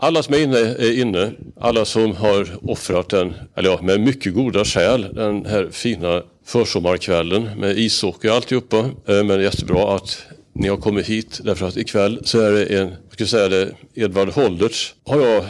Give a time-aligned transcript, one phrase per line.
[0.00, 1.32] Alla som är inne är inne.
[1.60, 7.58] Alla som har offrat den, eller ja, med mycket goda skäl, den här fina försommarkvällen
[7.58, 8.78] med ishockey och alltihopa.
[8.78, 10.22] Eh, men jättebra att
[10.52, 13.74] ni har kommit hit därför att ikväll så är det en, jag ska säga det,
[13.94, 15.44] Edvard Holdertz, har jag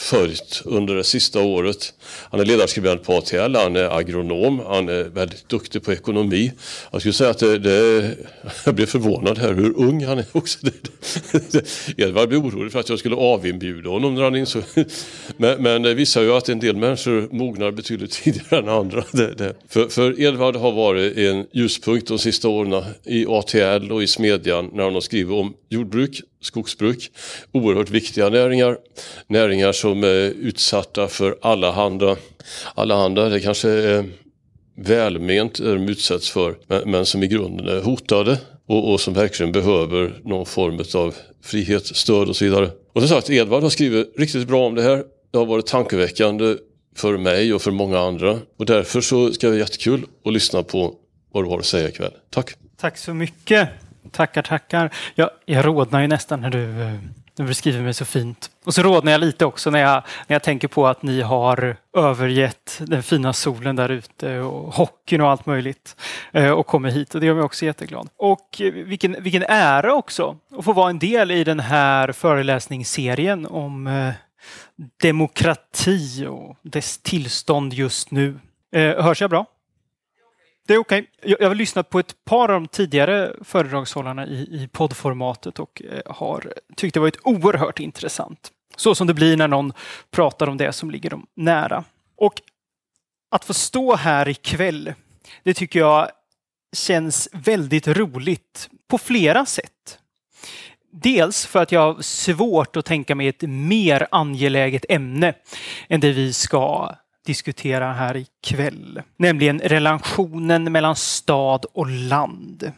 [0.00, 1.94] följt under det sista året.
[2.30, 6.52] Han är ledarskribent på ATL, han är agronom, han är väldigt duktig på ekonomi.
[6.90, 8.16] Jag skulle säga att det, det
[8.64, 10.58] jag blev förvånad här hur ung han är också.
[11.96, 14.62] Edvard blev orolig för att jag skulle avinbjuda honom när han insåg.
[15.36, 19.04] Men, men det visar ju att en del människor mognar betydligt tidigare än andra.
[19.12, 19.54] Det, det.
[19.68, 24.70] För, för Edvard har varit en ljuspunkt de sista åren i ATL och i Smedjan
[24.72, 27.10] när han har skrivit om jordbruk, skogsbruk.
[27.52, 28.78] Oerhört viktiga näringar.
[29.26, 32.16] Näringar som är utsatta för allehanda,
[32.74, 34.04] allehanda det kanske eh, är
[34.76, 39.52] välment de utsätts för, men, men, som i grunden är hotade och, och, som verkligen
[39.52, 42.70] behöver någon form av frihet, stöd och så vidare.
[42.92, 45.04] Och som sagt, Edvard har skrivit riktigt bra om det här.
[45.30, 46.56] Det har varit tankeväckande
[46.96, 48.38] för mig och för många andra.
[48.58, 50.94] Och därför så ska det vara jättekul att lyssna på
[51.32, 52.12] vad du har att säga ikväll.
[52.30, 52.54] Tack!
[52.76, 53.68] Tack så mycket!
[54.10, 54.90] Tackar, tackar.
[55.14, 56.98] Jag, jag rodnar ju nästan när du,
[57.36, 58.50] du beskriver mig så fint.
[58.64, 61.76] Och så rodnar jag lite också när jag, när jag tänker på att ni har
[61.96, 65.96] övergett den fina solen där ute och hockeyn och allt möjligt
[66.32, 67.14] eh, och kommer hit.
[67.14, 68.08] Och det gör mig också jätteglad.
[68.16, 73.86] Och vilken, vilken ära också att få vara en del i den här föreläsningsserien om
[73.86, 74.12] eh,
[75.02, 78.38] demokrati och dess tillstånd just nu.
[78.72, 79.46] Eh, hörs jag bra?
[80.70, 81.06] Det är okej.
[81.18, 81.36] Okay.
[81.40, 86.12] Jag har lyssnat på ett par av de tidigare föredragshållarna i, i poddformatet och eh,
[86.12, 88.50] har tyckt det varit oerhört intressant.
[88.76, 89.72] Så som det blir när någon
[90.10, 91.84] pratar om det som ligger dem nära.
[92.16, 92.34] Och
[93.30, 94.94] att få stå här ikväll,
[95.42, 96.10] det tycker jag
[96.76, 99.98] känns väldigt roligt på flera sätt.
[100.92, 105.34] Dels för att jag har svårt att tänka mig ett mer angeläget ämne
[105.88, 106.94] än det vi ska
[107.30, 109.02] diskutera här ikväll.
[109.16, 112.72] Nämligen relationen mellan stad och land.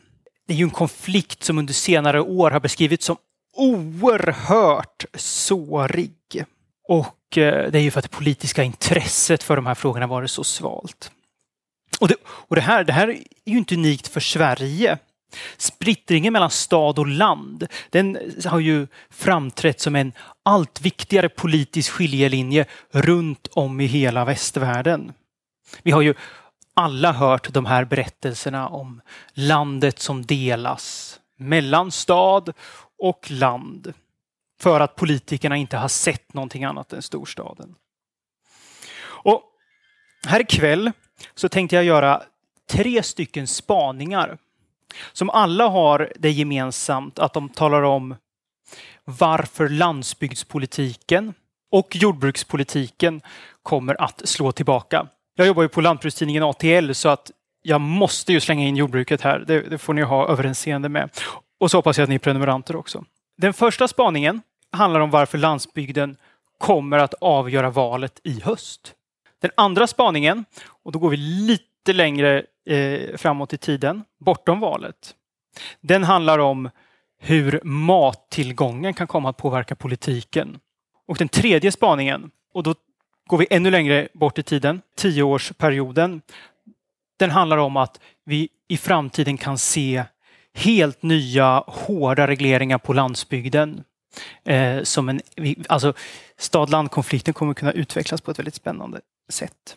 [0.46, 3.16] Det är ju en konflikt som under senare år har beskrivits som
[3.56, 6.44] oerhört sårig.
[6.88, 10.30] Och eh, det är ju för att det politiska intresset för de här frågorna varit
[10.30, 11.10] så svalt.
[12.00, 14.98] Och det, och det, här, det här är ju inte unikt för Sverige.
[15.56, 20.12] Splittringen mellan stad och land, den har ju framträtt som en
[20.43, 25.12] allt viktigare politisk skiljelinje runt om i hela västvärlden.
[25.82, 26.15] Vi har ju
[26.75, 29.00] alla hört de här berättelserna om
[29.34, 32.53] landet som delas mellan stad
[32.99, 33.93] och land
[34.60, 37.75] för att politikerna inte har sett någonting annat än storstaden.
[39.04, 39.43] Och
[40.26, 40.93] här ikväll
[41.34, 42.22] så tänkte jag göra
[42.70, 44.38] tre stycken spaningar
[45.12, 48.16] som alla har det gemensamt att de talar om
[49.04, 51.34] varför landsbygdspolitiken
[51.72, 53.20] och jordbrukspolitiken
[53.62, 55.06] kommer att slå tillbaka.
[55.34, 57.31] Jag jobbar ju på lantbrukstidningen ATL så att
[57.62, 59.44] jag måste ju slänga in jordbruket här.
[59.47, 61.10] Det, det får ni ha överseende med.
[61.60, 63.04] Och så hoppas jag att ni är prenumeranter också.
[63.36, 64.42] Den första spaningen
[64.72, 66.16] handlar om varför landsbygden
[66.58, 68.94] kommer att avgöra valet i höst.
[69.41, 70.44] Den andra spaningen,
[70.84, 75.14] och då går vi lite längre eh, framåt i tiden, bortom valet.
[75.80, 76.70] Den handlar om
[77.18, 80.58] hur mattillgången kan komma att påverka politiken.
[81.06, 82.74] Och den tredje spaningen, och då
[83.26, 86.22] går vi ännu längre bort i tiden, tioårsperioden.
[87.18, 90.04] Den handlar om att vi i framtiden kan se
[90.54, 93.84] helt nya hårda regleringar på landsbygden.
[94.44, 95.20] Eh, som en,
[95.68, 95.92] alltså,
[96.36, 99.76] stad-land-konflikten kommer kunna utvecklas på ett väldigt spännande sätt.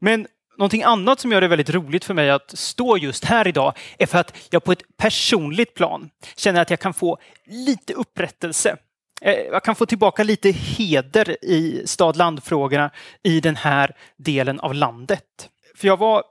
[0.00, 0.26] Men
[0.60, 4.06] Någonting annat som gör det väldigt roligt för mig att stå just här idag är
[4.06, 8.76] för att jag på ett personligt plan känner att jag kan få lite upprättelse.
[9.20, 12.90] Eh, jag kan få tillbaka lite heder i stad-land-frågorna
[13.22, 15.24] i den här delen av landet.
[15.76, 16.22] För jag var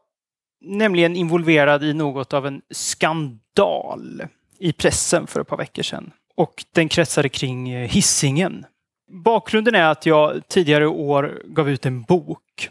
[0.62, 4.23] nämligen involverad i något av en skandal
[4.59, 6.12] i pressen för ett par veckor sedan.
[6.35, 8.66] Och den kretsade kring eh, hissingen.
[9.23, 12.69] Bakgrunden är att jag tidigare i år gav ut en bok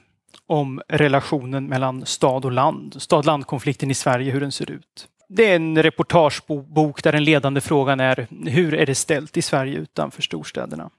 [0.49, 5.09] om relationen mellan stad och land, stad-land-konflikten i Sverige, hur den ser ut.
[5.29, 9.79] Det är en reportagebok där den ledande frågan är hur är det ställt i Sverige
[9.79, 10.91] utanför storstäderna?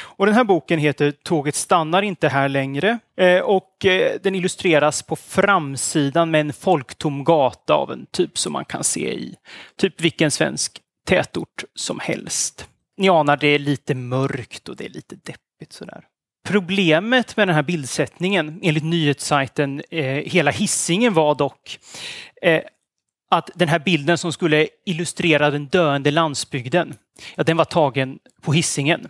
[0.00, 5.02] Och den här boken heter Tåget stannar inte här längre eh, och eh, den illustreras
[5.02, 9.36] på framsidan med en folktom gata av en typ som man kan se i
[9.76, 12.68] typ vilken svensk tätort som helst.
[12.96, 16.04] Ni anar, det är lite mörkt och det är lite deppigt sådär.
[16.48, 21.78] Problemet med den här bildsättningen enligt nyhetssajten eh, Hela hissingen var dock
[22.42, 22.62] eh,
[23.30, 26.94] att den här bilden som skulle illustrera den döende landsbygden,
[27.34, 29.08] ja, den var tagen på hissingen.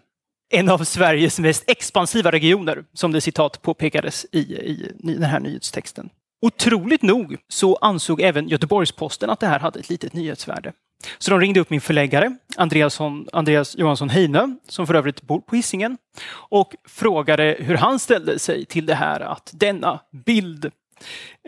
[0.50, 6.11] en av Sveriges mest expansiva regioner, som det citat påpekades i, i den här nyhetstexten.
[6.43, 10.73] Otroligt nog så ansåg även Göteborgs-Posten att det här hade ett litet nyhetsvärde.
[11.18, 15.56] Så de ringde upp min förläggare, Andreasson, Andreas Johansson Heine, som för övrigt bor på
[15.56, 15.96] Hisingen,
[16.30, 20.70] och frågade hur han ställde sig till det här att denna bild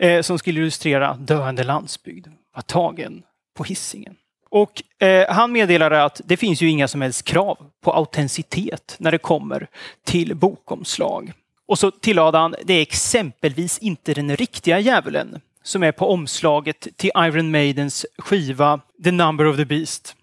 [0.01, 3.23] eh, som skulle illustrera döende landsbygd var tagen
[3.57, 4.15] på Hisingen.
[4.49, 9.11] Och eh, han meddelade att det finns ju inga som helst krav på autenticitet när
[9.11, 9.67] det kommer
[10.05, 11.33] till bokomslag.
[11.67, 16.87] Och så tillade han, det är exempelvis inte den riktiga djävulen som är på omslaget
[16.97, 20.15] till Iron Maidens skiva The Number of the Beast.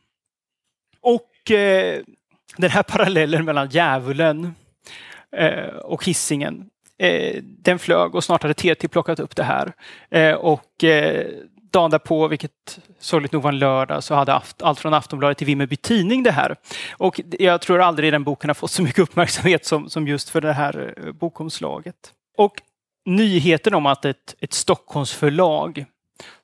[1.00, 2.00] Och eh,
[2.56, 4.55] den här parallellen mellan djävulen
[5.37, 9.73] eh, och hissingen eh, den flög och snart hade TT plockat upp det här.
[10.11, 11.26] Eh, och eh,
[11.70, 15.76] dagen därpå, vilket sorgligt nog var en lördag, så hade allt från Aftonbladet till Vimmerby
[15.76, 16.56] Tidning det här.
[16.93, 20.41] Och jag tror aldrig den boken har fått så mycket uppmärksamhet som, som just för
[20.41, 22.12] det här eh, bokomslaget.
[22.37, 22.61] Och
[23.08, 25.84] nyheten om att ett, ett Stockholmsförlag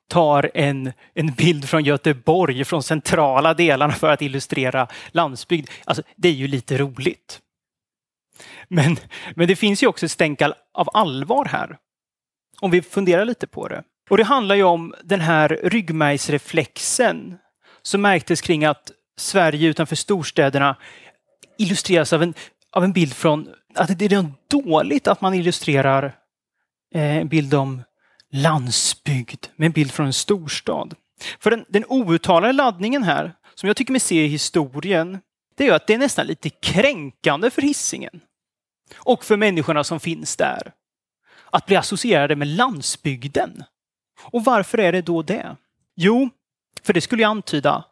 [0.07, 5.69] tar en, en bild från Göteborg, från centrala delarna för att illustrera landsbygd.
[5.85, 7.41] Alltså, det är ju lite roligt.
[8.67, 8.97] Men,
[9.35, 10.41] men det finns ju också ett stänk
[10.73, 11.77] av allvar här.
[12.59, 13.83] Om vi funderar lite på det.
[14.09, 17.37] Och det handlar ju om den här ryggmärgsreflexen
[17.81, 20.75] som märktes kring att Sverige utanför storstäderna
[21.57, 22.33] illustreras av en,
[22.71, 26.15] av en bild från att det är dåligt att man illustrerar
[26.93, 27.83] Eh, en bild om
[28.31, 30.95] landsbygd med en bild från en storstad.
[31.39, 35.19] För den, den outtalade laddningen här, som jag tycker mig se i historien,
[35.55, 38.21] det är att det är nästan lite kränkande för hissingen
[38.95, 40.73] och för människorna som finns där.
[41.49, 43.63] Att bli associerade med landsbygden.
[44.21, 45.55] Och varför är det då det?
[45.95, 46.29] Jo,
[46.83, 47.85] för det skulle ju antyda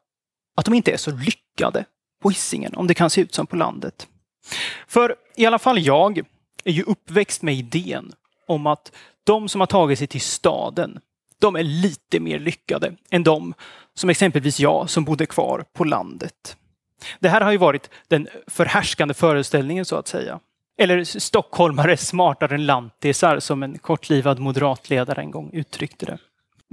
[0.55, 1.85] att de inte är så lyckade
[2.21, 4.07] på hissingen om det kan se ut som på landet.
[4.87, 6.17] För i alla fall jag
[6.63, 8.13] är ju uppväxt med idén
[8.47, 8.91] om att
[9.23, 10.99] de som har tagit sig till staden,
[11.39, 13.53] de är lite mer lyckade än de
[13.93, 16.57] som exempelvis jag som bodde kvar på landet.
[17.19, 20.39] Det här har ju varit den förhärskande föreställningen så att säga.
[20.77, 26.17] Eller stockholmare smartare än lantisar som en kortlivad moderatledare en gång uttryckte det.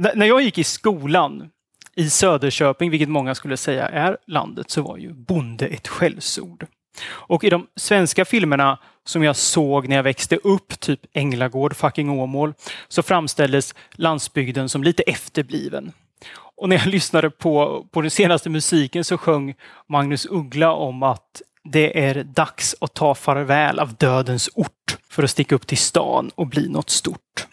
[0.08, 1.50] N när jag gick i skolan
[1.94, 6.66] i Söderköping, vilket många skulle säga är landet, så var ju bonde ett skällsord.
[7.10, 12.10] Och i de svenska filmerna som jag såg när jag växte upp, typ Änglagård, fucking
[12.10, 12.54] Åmål,
[12.88, 15.92] så framställdes landsbygden som lite efterbliven.
[16.32, 19.54] Och när jag lyssnade på, på den senaste musiken så sjöng
[19.86, 25.30] Magnus Uggla om att det är dags att ta farväl av dödens ort för att
[25.30, 27.46] sticka upp till stan och bli något stort.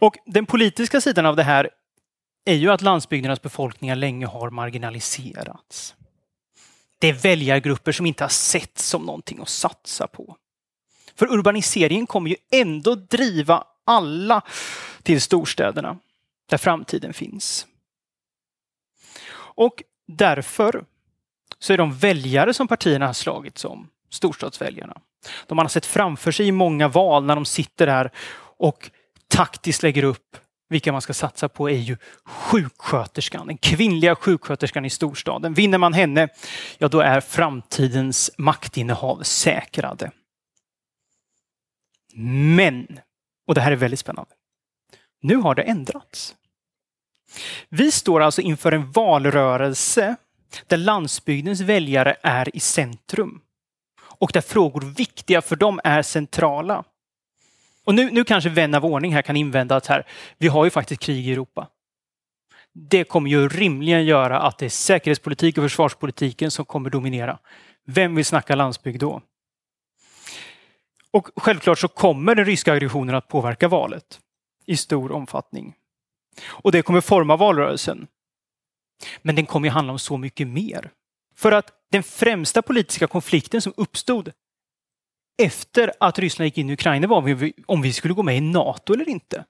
[0.00, 1.70] Och den politiska sidan av det här
[2.44, 5.94] är ju att landsbygdernas befolkningar länge har marginaliserats.
[6.98, 10.36] Det är väljargrupper som inte har sett som någonting att satsa på.
[11.16, 14.42] För urbaniseringen kommer ju ändå driva alla
[15.02, 15.98] till storstäderna
[16.50, 17.66] där framtiden finns.
[19.36, 20.84] Och därför
[21.58, 25.00] så är de väljare som partierna har slagits om storstadsväljarna.
[25.46, 28.10] De man har sett framför sig i många val när de sitter där
[28.58, 28.90] och
[29.28, 30.36] taktiskt lägger upp
[30.68, 35.54] vilka man ska satsa på är ju sjuksköterskan, den kvinnliga sjuksköterskan i storstaden.
[35.54, 36.28] Vinner man henne,
[36.78, 40.10] ja då är framtidens maktinnehav säkrade.
[42.16, 43.00] Men,
[43.46, 44.30] och det här är väldigt spännande,
[45.22, 46.34] nu har det ändrats.
[47.68, 50.16] Vi står alltså inför en valrörelse
[50.66, 53.40] där landsbygdens väljare är i centrum
[54.00, 56.84] och där frågor viktiga för dem är centrala.
[57.84, 60.06] Och nu, nu kanske vän av ordning här kan invända att här,
[60.38, 61.68] vi har ju faktiskt krig i Europa.
[62.72, 67.38] Det kommer ju rimligen göra att det är säkerhetspolitik och försvarspolitiken som kommer dominera.
[67.86, 69.22] Vem vill snacka landsbygd då?
[71.14, 74.20] Och självklart så kommer den ryska aggressionen att påverka valet
[74.66, 75.74] i stor omfattning.
[76.46, 78.06] Och det kommer forma valrörelsen.
[79.22, 80.90] Men den kommer ju handla om så mycket mer.
[81.36, 84.32] För att den främsta politiska konflikten som uppstod
[85.42, 88.94] efter att Ryssland gick in i Ukraina var om vi skulle gå med i NATO
[88.94, 89.44] eller inte.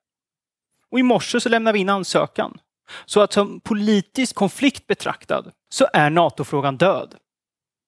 [0.90, 2.58] Och i morse så lämnade vi in ansökan.
[3.04, 7.14] Så att som politisk konflikt betraktad så är NATO-frågan död.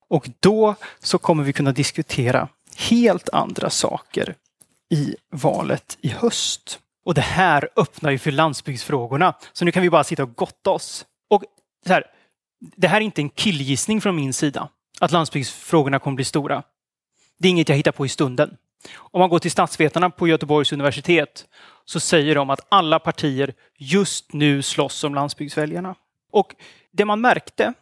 [0.08, 4.34] Och då så kommer vi kunna diskutera helt andra saker
[4.90, 6.80] i valet i höst.
[7.04, 9.34] Och det här öppnar ju för landsbygdsfrågorna.
[9.52, 11.06] Så nu kan vi bara sitta och gotta oss.
[11.28, 11.44] Och
[11.86, 12.04] så här,
[12.76, 14.68] det här är inte en killgissning från min sida,
[15.00, 16.62] att landsbygdsfrågorna kommer bli stora.
[17.38, 18.56] Det är inget jag hittar på i stunden.
[18.94, 21.46] Om man går till statsvetarna på Göteborgs universitet
[21.84, 25.94] så säger de att alla partier just nu slåss om landsbygdsväljarna.
[26.32, 26.54] Och
[26.92, 27.72] det man märkte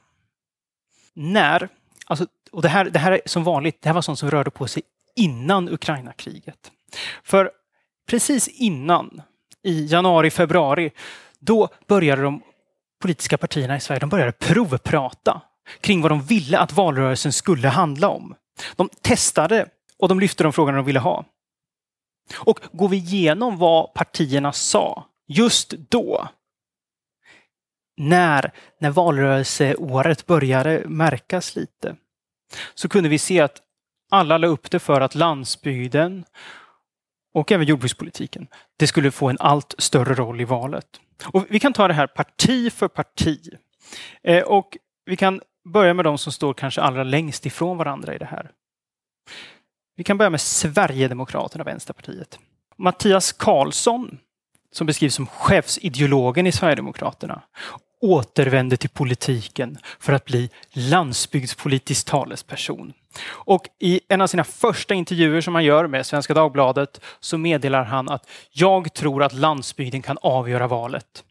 [1.15, 1.69] när,
[2.07, 4.51] alltså och det här, det här är som vanligt, det här var sånt som rörde
[4.51, 4.83] på sig
[5.17, 6.73] innan Ukraina-kriget.
[7.23, 7.51] För
[8.09, 9.23] precis innan,
[9.63, 10.91] i januari, februari,
[11.39, 12.43] då började de
[13.03, 15.43] politiska partierna i Sverige de började provprata
[15.81, 18.35] kring vad de ville att valrörelsen skulle handla om.
[18.77, 19.67] De testade
[19.99, 21.25] och de lyfte de frågorna de ville ha.
[22.37, 26.29] Och går vi igenom vad partierna sa just då,
[27.97, 31.97] när, när valrörelseåret började märkas lite,
[32.75, 33.61] så kunde vi se att
[34.11, 36.25] alla la upp det för att landsbygden
[37.35, 38.47] och även jordbrukspolitiken,
[38.77, 40.87] det skulle få en allt större roll i valet.
[41.25, 43.51] Och vi kan ta det här parti för parti.
[44.23, 45.41] Eh, och vi kan
[45.73, 48.51] börja med de som står kanske allra längst ifrån varandra i det här.
[49.97, 52.39] Vi kan börja med Sverigedemokraterna, Vänsterpartiet.
[52.77, 54.19] Mattias Karlsson,
[54.73, 57.43] som beskrivs som chefsideologen i Sverigedemokraterna,
[58.01, 62.93] återvände till politiken för att bli landsbygdspolitisk talesperson.
[63.27, 67.85] Och i en av sina första intervjuer som han gör med Svenska Dagbladet så meddelar
[67.85, 71.25] han att jag tror att landsbygden kan avgöra valet.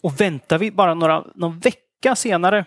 [0.00, 2.64] Och väntar vi bara några, någon vecka senare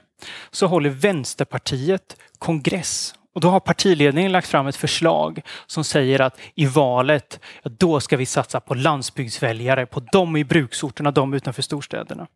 [0.52, 6.40] så håller Vänsterpartiet kongress och då har partiledningen lagt fram ett förslag som säger att
[6.56, 12.28] i valet, då ska vi satsa på landsbygdsväljare, på de i bruksorterna, de utanför storstäderna.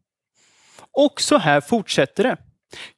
[0.91, 2.37] Och så här fortsätter det.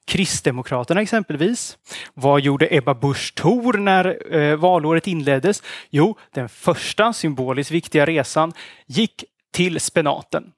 [0.06, 1.78] Kristdemokraterna exempelvis.
[2.14, 5.62] Vad gjorde Ebba Busch Thor när eh, valåret inleddes?
[5.90, 8.52] Jo, den första symboliskt viktiga resan
[8.86, 10.52] gick till spenaten.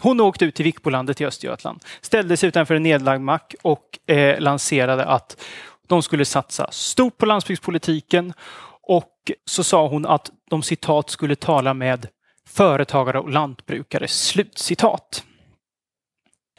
[0.00, 4.40] Hon åkte ut till Vikbolandet i Östergötland, ställde sig utanför en nedlagd mack och eh,
[4.40, 5.36] lanserade att
[5.88, 8.32] de skulle satsa stort på landsbygdspolitiken
[8.82, 12.06] och så sa hon att de citat skulle tala med
[12.46, 14.08] företagare och lantbrukare.
[14.08, 15.24] Slutcitat.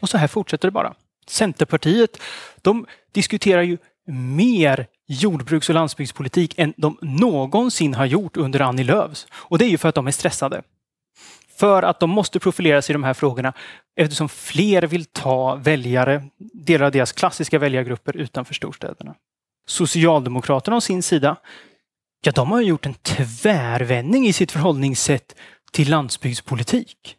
[0.01, 0.93] Och så här fortsätter det bara.
[1.27, 2.21] Centerpartiet,
[2.61, 3.77] de diskuterar ju
[4.11, 9.27] mer jordbruks och landsbygdspolitik än de någonsin har gjort under Annie Lööfs.
[9.31, 10.61] Och det är ju för att de är stressade.
[11.59, 13.53] För att de måste profilera sig i de här frågorna
[13.95, 16.23] eftersom fler vill ta väljare,
[16.73, 19.15] delar av deras klassiska väljargrupper utanför storstäderna.
[19.67, 21.35] Socialdemokraterna å sin sida,
[22.25, 25.35] ja de har gjort en tvärvändning i sitt förhållningssätt
[25.71, 27.15] till landsbygdspolitik.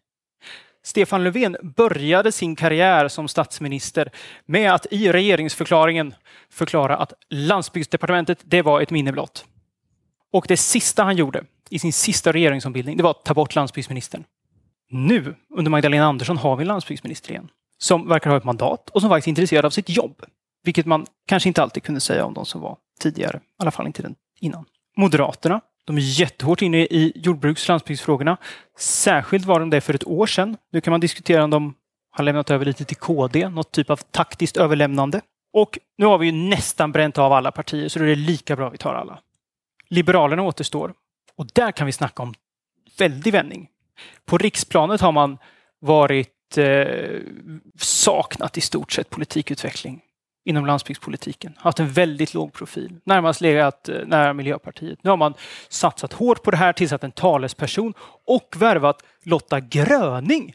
[0.83, 4.11] Stefan Löfven började sin karriär som statsminister
[4.47, 6.15] med att i regeringsförklaringen
[6.51, 9.45] förklara att landsbygdsdepartementet, det var ett minne blott.
[10.33, 14.25] Och det sista han gjorde i sin sista regeringsombildning, det var att ta bort landsbygdsministern.
[14.91, 17.49] Nu, under Magdalena Andersson, har vi en landsbygdsminister igen.
[17.83, 20.23] Som verkar ha ett mandat och som faktiskt är intresserad av sitt jobb.
[20.65, 23.37] Vilket man kanske inte alltid kunde säga om de som var tidigare.
[23.37, 24.65] I alla fall inte den innan.
[24.97, 28.37] Moderaterna, de är jättehårt inne i jordbruks och landsbygdsfrågorna.
[28.79, 30.57] Särskilt var de det för ett år sedan.
[30.73, 31.75] Nu kan man diskutera om de
[32.11, 35.21] har lämnat över lite till KD, något typ av taktiskt överlämnande.
[35.53, 38.57] Och nu har vi ju nästan bränt av alla partier, så då är det lika
[38.57, 39.21] bra vi tar alla.
[39.89, 40.95] Liberalerna återstår.
[41.37, 42.35] Och där kan vi snacka om
[42.99, 43.69] väldig vändning.
[44.25, 45.39] På riksplanet har man
[45.81, 47.21] varit Eh,
[47.79, 50.01] saknat i stort sett politikutveckling
[50.45, 51.55] inom landsbygdspolitiken.
[51.57, 54.99] Haft en väldigt låg profil, närmast legat eh, nära Miljöpartiet.
[55.03, 55.35] Nu har man
[55.69, 57.95] satsat hårt på det här, tillsatt en talesperson
[58.27, 60.55] och värvat Lotta Gröning.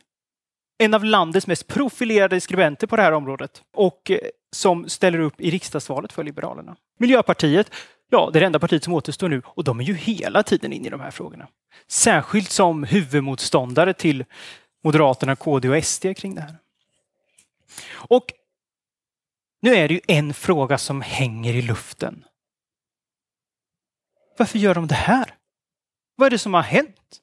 [0.77, 4.17] En av landets mest profilerade skribenter på det här området och eh,
[4.55, 6.75] som ställer upp i riksdagsvalet för Liberalerna.
[6.99, 7.71] Miljöpartiet,
[8.09, 10.73] ja, det är det enda partiet som återstår nu och de är ju hela tiden
[10.73, 11.47] inne i de här frågorna.
[11.87, 14.25] Särskilt som huvudmotståndare till
[14.86, 16.58] Moderaterna, KD och SD kring det här.
[17.92, 18.25] Och
[19.62, 22.25] nu är det ju en fråga som hänger i luften.
[24.38, 25.36] Varför gör de det här?
[26.15, 27.22] Vad är det som har hänt?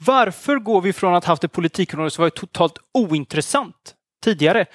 [0.00, 4.66] Varför går vi från att ha haft ett politikområde som varit totalt ointressant tidigare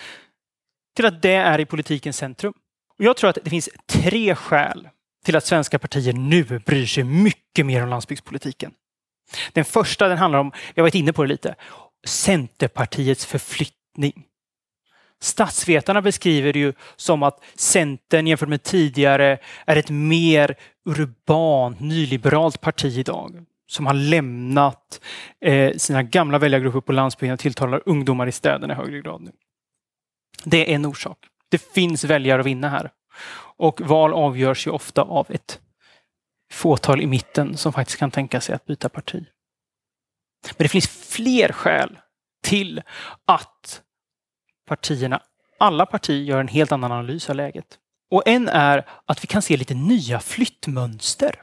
[0.96, 2.54] till att det är i politikens centrum?
[2.98, 4.90] Och jag tror att det finns tre skäl
[5.26, 8.74] till att svenska partier nu bryr sig mycket mer om landsbygdspolitiken.
[9.54, 11.56] Den första den handlar om, jag har varit inne på det lite,
[12.06, 14.26] Centerpartiets förflyttning.
[15.22, 20.56] Statsvetarna beskriver det ju som att Centern jämfört med tidigare är ett mer
[20.86, 23.46] urbant, nyliberalt parti idag.
[23.68, 25.02] Som har lämnat
[25.42, 29.32] eh, sina gamla väljargrupper på landsbygden och tilltalar ungdomar i städerna i högre grad nu.
[30.44, 31.18] Det är en orsak.
[31.50, 32.92] Det finns väljare att vinna här.
[33.58, 35.60] Och val avgörs ju ofta av ett
[36.52, 39.26] fåtal i mitten som faktiskt kan tänka sig att byta parti.
[40.46, 42.00] Men det finns fler skäl
[42.44, 42.82] till
[43.26, 43.82] att
[44.68, 45.22] partierna,
[45.60, 47.66] alla partier gör en helt annan analys av läget.
[48.12, 51.42] Och en är att vi kan se lite nya flyttmönster.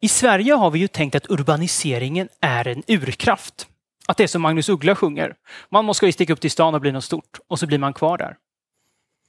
[0.00, 3.68] I Sverige har vi ju tänkt att urbaniseringen är en urkraft.
[4.06, 5.34] Att det är som Magnus Uggla sjunger.
[5.70, 7.92] Man måste ju sticka upp till stan och bli något stort och så blir man
[7.92, 8.36] kvar där.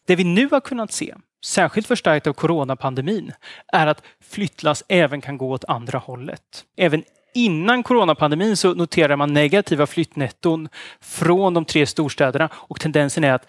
[0.07, 1.15] Det vi nu har kunnat se,
[1.45, 3.31] särskilt förstärkt av coronapandemin,
[3.67, 6.65] är att flyttlass även kan gå åt andra hållet.
[6.77, 7.03] Även
[7.35, 10.69] innan coronapandemin så noterar man negativa flyttnetton
[11.01, 13.45] från de tre storstäderna och tendensen är att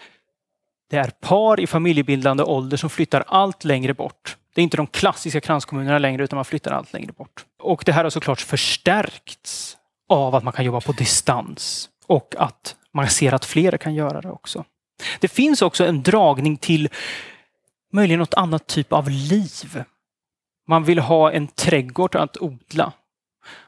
[0.89, 4.37] det är par i familjebildande ålder som flyttar allt längre bort.
[4.55, 7.45] Det är inte de klassiska kranskommunerna längre utan man flyttar allt längre bort.
[7.59, 9.77] Och det här har såklart förstärkts
[10.09, 14.21] av att man kan jobba på distans och att man ser att fler kan göra
[14.21, 14.63] det också.
[15.19, 16.89] Det finns också en dragning till
[17.93, 19.83] möjligen något annat typ av liv.
[20.67, 22.93] Man vill ha en trädgård att odla.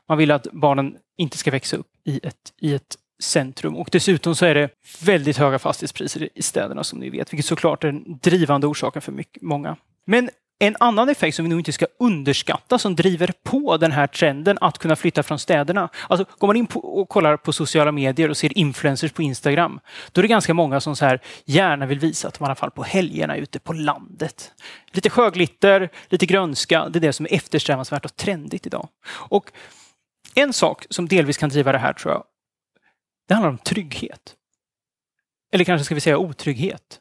[0.09, 3.75] Man vill att barnen inte ska växa upp i ett, i ett centrum.
[3.75, 4.69] Och dessutom så är det
[5.01, 9.11] väldigt höga fastighetspriser i städerna som ni vet, vilket såklart är den drivande orsaken för
[9.11, 9.75] mycket, många.
[10.05, 10.29] Men
[10.61, 14.57] en annan effekt som vi nog inte ska underskatta som driver på den här trenden
[14.61, 15.89] att kunna flytta från städerna.
[16.07, 19.79] Alltså, går man in och kollar på sociala medier och ser influencers på Instagram,
[20.11, 22.55] då är det ganska många som så här gärna vill visa att de i alla
[22.55, 24.51] fall på helgerna är ute på landet.
[24.91, 28.87] Lite sjöglitter, lite grönska, det är det som är eftersträvansvärt och trendigt idag.
[29.09, 29.51] Och
[30.39, 32.23] en sak som delvis kan driva det här tror jag,
[33.27, 34.35] det handlar om trygghet.
[35.51, 36.99] Eller kanske ska vi säga otrygghet.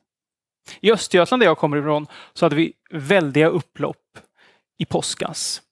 [0.80, 4.18] I Östergötland där jag kommer ifrån så hade vi väldiga upplopp
[4.78, 5.62] i påskas.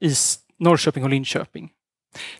[0.00, 0.14] I
[0.58, 1.70] Norrköping och Linköping.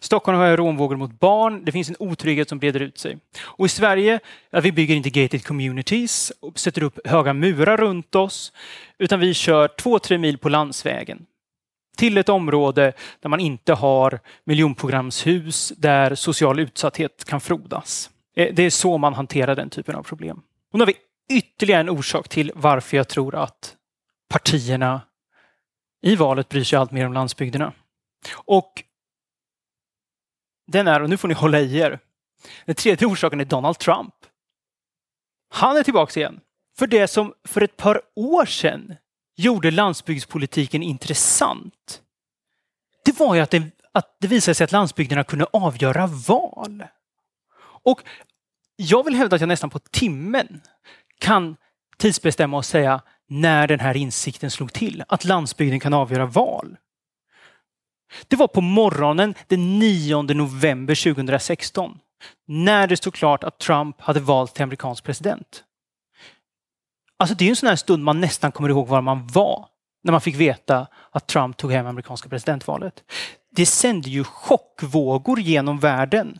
[0.00, 1.64] Stockholm har rånvågor mot barn.
[1.64, 3.18] Det finns en otrygghet som breder ut sig.
[3.40, 8.14] Och i Sverige, ja, vi bygger inte gated communities och sätter upp höga murar runt
[8.14, 8.52] oss,
[8.98, 11.26] utan vi kör två, tre mil på landsvägen
[11.96, 18.10] till ett område där man inte har miljonprogramshus där social utsatthet kan frodas.
[18.36, 20.42] Eh, det är så man hanterar den typen av problem.
[20.72, 20.96] Och nu har vi
[21.36, 23.76] ytterligare en orsak till varför jag tror att
[24.28, 25.00] partierna
[26.02, 27.72] i valet bryr sig allt mer om landsbygderna.
[28.34, 28.82] Och
[30.66, 31.98] den är, och nu får ni hålla i er,
[32.64, 34.14] den tredje orsaken är Donald Trump.
[35.48, 36.40] Han är tillbaka igen.
[36.78, 38.94] För det som för ett par år sedan
[39.36, 42.02] gjorde landsbygdspolitiken intressant,
[43.04, 43.62] det var ju att det,
[43.92, 46.84] att det visade sig att landsbygderna kunde avgöra val.
[47.60, 48.00] Och
[48.76, 50.60] jag vill hävda att jag nästan på timmen
[51.18, 51.56] kan
[51.96, 56.76] tidsbestämma och säga när den här insikten slog till, att landsbygden kan avgöra val.
[58.28, 61.99] Det var på morgonen den 9 november 2016,
[62.46, 65.64] när det stod klart att Trump hade valt till amerikansk president.
[67.18, 69.68] Alltså det är en sån här stund man nästan kommer ihåg var man var
[70.04, 73.04] när man fick veta att Trump tog hem amerikanska presidentvalet.
[73.50, 76.38] Det sände ju chockvågor genom världen.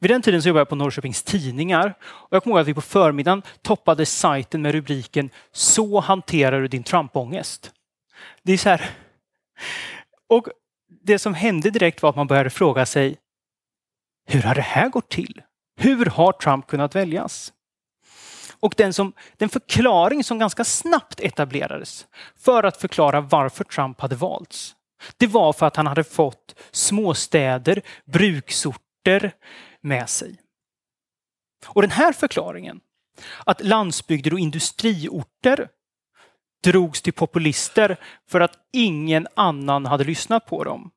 [0.00, 2.74] Vid den tiden så jobbade jag på Norrköpings Tidningar och jag kommer ihåg att vi
[2.74, 7.72] på förmiddagen toppade sajten med rubriken Så hanterar du din Trump-ångest.
[8.42, 8.90] Det är så här.
[10.28, 10.48] Och
[10.88, 13.16] det som hände direkt var att man började fråga sig
[14.26, 15.42] hur har det här gått till?
[15.76, 17.52] Hur har Trump kunnat väljas?
[18.60, 24.16] Och den, som, den förklaring som ganska snabbt etablerades för att förklara varför Trump hade
[24.16, 24.74] valts,
[25.16, 29.32] det var för att han hade fått småstäder, bruksorter
[29.80, 30.36] med sig.
[31.66, 32.80] Och den här förklaringen,
[33.44, 35.68] att landsbygder och industriorter
[36.64, 37.96] drogs till populister
[38.30, 40.90] för att ingen annan hade lyssnat på dem.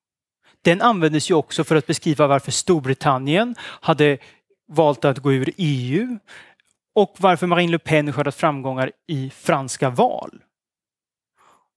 [0.61, 4.17] Den användes ju också för att beskriva varför Storbritannien hade
[4.67, 6.19] valt att gå ur EU
[6.95, 10.43] och varför Marine Le Pen skördat framgångar i franska val.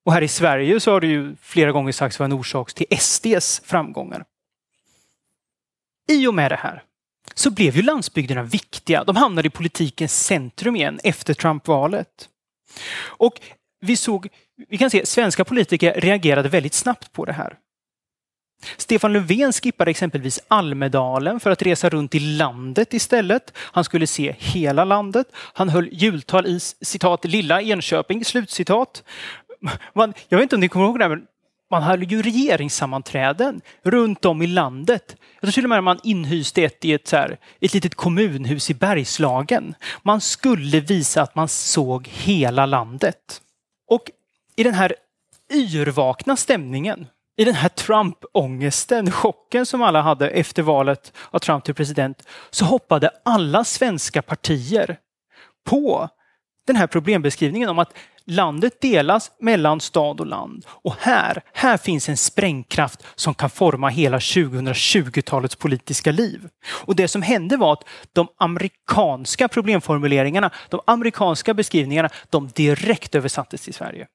[0.04, 2.98] Och här i Sverige så har det ju flera gånger sagts vara en orsak till
[2.98, 4.24] SDs framgångar.
[6.08, 6.82] I och med det här
[7.34, 9.04] så blev ju landsbygderna viktiga.
[9.04, 12.28] De hamnade i politikens centrum igen efter Trump-valet.
[12.96, 13.40] Och
[13.80, 14.28] vi såg,
[14.68, 17.58] vi kan se, svenska politiker reagerade väldigt snabbt på det här.
[18.76, 23.52] Stefan Löfven skippade exempelvis Almedalen för att resa runt i landet istället.
[23.56, 25.26] Han skulle se hela landet.
[25.34, 29.02] Han höll jultal i citat lilla Enköping, slutcitat.
[29.94, 31.26] Man, jag vet inte om ni kommer ihåg det, här, men
[31.70, 35.16] man höll ju regeringssammanträden runt om i landet.
[35.40, 38.70] Jag tror till och med man inhyste ett i ett, så här, ett litet kommunhus
[38.70, 39.74] i Bergslagen.
[40.02, 43.40] Man skulle visa att man såg hela landet.
[43.90, 44.10] Och
[44.56, 44.94] i den här
[45.52, 51.74] yrvakna stämningen i den här Trump-ångesten, chocken som alla hade efter valet av Trump till
[51.74, 54.96] president, så hoppade alla svenska partier
[55.64, 56.08] på
[56.66, 57.92] den här problembeskrivningen om att
[58.26, 60.64] landet delas mellan stad och land.
[60.68, 66.48] Och här, här finns en sprängkraft som kan forma hela 2020-talets politiska liv.
[66.66, 73.60] Och det som hände var att de amerikanska problemformuleringarna, de amerikanska beskrivningarna, de direkt översattes
[73.60, 74.06] till Sverige.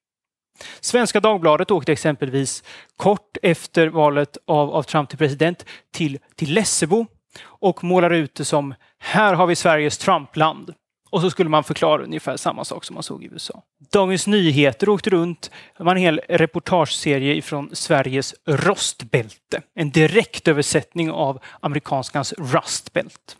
[0.79, 2.63] Svenska Dagbladet åkte exempelvis
[2.97, 7.05] kort efter valet av, av Trump till president till, till Lessebo
[7.43, 10.73] och målar ut det som här har vi Sveriges Trumpland.
[11.11, 13.63] Och så skulle man förklara ungefär samma sak som man såg i USA.
[13.91, 15.51] Dagens Nyheter åkte runt.
[15.77, 19.61] Det var en hel reportageserie från Sveriges rostbälte.
[19.75, 23.37] En direktöversättning av amerikanskans rustbält.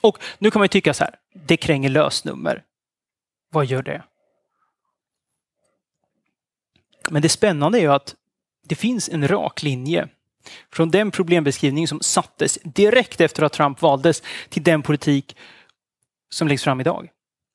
[0.00, 1.14] Och nu kan man ju tycka så här,
[1.46, 2.62] det kränger lösnummer.
[3.52, 4.02] Vad gör det?
[7.10, 8.14] Men det spännande är ju att
[8.64, 10.08] det finns en rak linje
[10.72, 15.36] från den problembeskrivning som sattes direkt efter att Trump valdes till den politik
[16.30, 17.08] som läggs fram idag.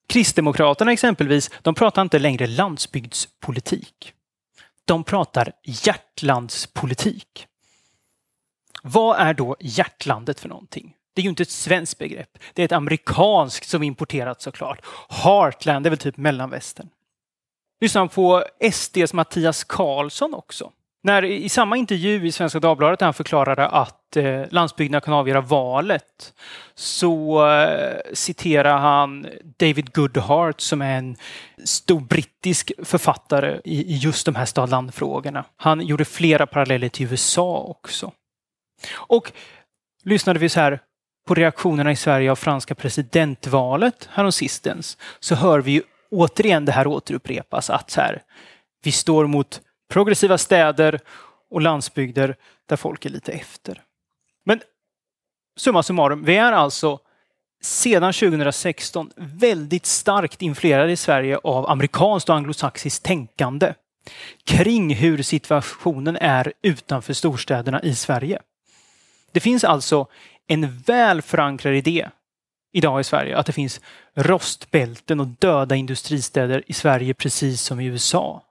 [0.07, 4.13] Kristdemokraterna exempelvis, de pratar inte längre landsbygdspolitik.
[4.85, 7.47] De pratar hjärtlandspolitik.
[8.83, 10.95] Vad är då hjärtlandet för någonting?
[11.13, 12.37] Det är ju inte ett svenskt begrepp.
[12.53, 14.85] Det är ett amerikanskt som importerats såklart.
[15.09, 16.89] Heartland är väl typ mellanvästern.
[17.81, 20.71] Lyssnar på SDs Mattias Karlsson också.
[21.03, 25.41] När, I samma intervju i Svenska Dagbladet där han förklarade att eh, landsbygderna kan avgöra
[25.41, 26.33] valet
[26.75, 29.27] så eh, citerar han
[29.59, 31.15] David Goodhart som är en
[31.63, 35.45] stor brittisk författare i, i just de här stad-land-frågorna.
[35.55, 38.11] Han gjorde flera paralleller till USA också.
[38.93, 39.31] Och
[40.03, 40.79] lyssnade vi så här
[41.27, 46.87] på reaktionerna i Sverige av franska presidentvalet häromsistens så hör vi ju återigen det här
[46.87, 48.23] återupprepas att så här,
[48.83, 50.99] vi står mot progressiva städer
[51.49, 53.81] och landsbygder där folk är lite efter.
[54.45, 54.61] Men
[55.57, 56.99] summa summarum, vi är alltså
[57.61, 63.73] sedan 2016 väldigt starkt influerade i Sverige av amerikanskt och anglosaxiskt tänkande
[64.43, 68.41] kring hur situationen är utanför storstäderna i Sverige.
[69.31, 70.07] Det finns alltså
[70.47, 72.09] en väl förankrad idé
[72.73, 73.81] idag i Sverige att det finns
[74.15, 78.43] rostbälten och döda industristäder i Sverige precis som i USA.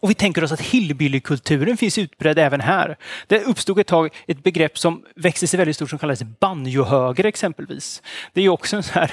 [0.00, 2.96] Och vi tänker oss att hillbillykulturen finns utbredd även här.
[3.26, 8.02] Det uppstod ett tag ett begrepp som växte sig väldigt stort som kallades banjohöger exempelvis.
[8.32, 9.12] Det är också en så här,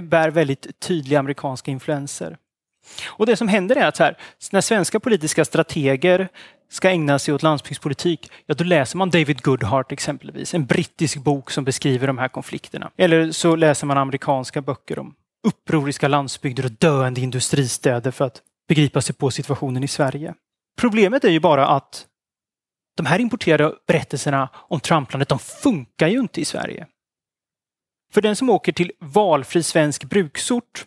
[0.00, 2.36] bär väldigt tydliga amerikanska influenser.
[3.06, 4.16] Och det som händer är att så här,
[4.52, 6.28] när svenska politiska strateger
[6.70, 11.50] ska ägna sig åt landsbygdspolitik, ja då läser man David Goodhart exempelvis, en brittisk bok
[11.50, 12.90] som beskriver de här konflikterna.
[12.96, 15.14] Eller så läser man amerikanska böcker om
[15.46, 20.34] upproriska landsbygder och döende industristäder för att begripa sig på situationen i Sverige.
[20.78, 22.06] Problemet är ju bara att
[22.96, 26.86] de här importerade berättelserna om Trumplandet, de funkar ju inte i Sverige.
[28.12, 30.86] För den som åker till valfri svensk bruksort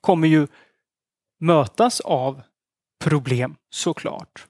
[0.00, 0.46] kommer ju
[1.40, 2.42] mötas av
[3.04, 4.46] problem såklart.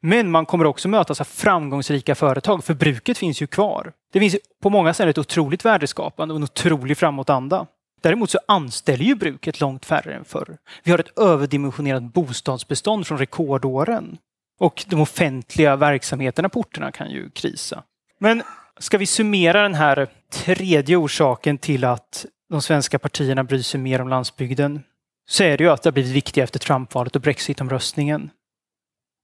[0.00, 3.92] Men man kommer också mötas av framgångsrika företag, för bruket finns ju kvar.
[4.12, 7.66] Det finns på många ställen ett otroligt värdeskapande och en otrolig framåtanda.
[8.02, 10.56] Däremot så anställer ju bruket långt färre än förr.
[10.82, 14.18] Vi har ett överdimensionerat bostadsbestånd från rekordåren.
[14.58, 17.82] Och de offentliga verksamheterna på orterna kan ju krisa.
[18.18, 18.42] Men
[18.78, 24.00] ska vi summera den här tredje orsaken till att de svenska partierna bryr sig mer
[24.00, 24.82] om landsbygden
[25.30, 28.30] så är det ju att det har blivit viktigare efter Trumpvalet och Brexitomröstningen.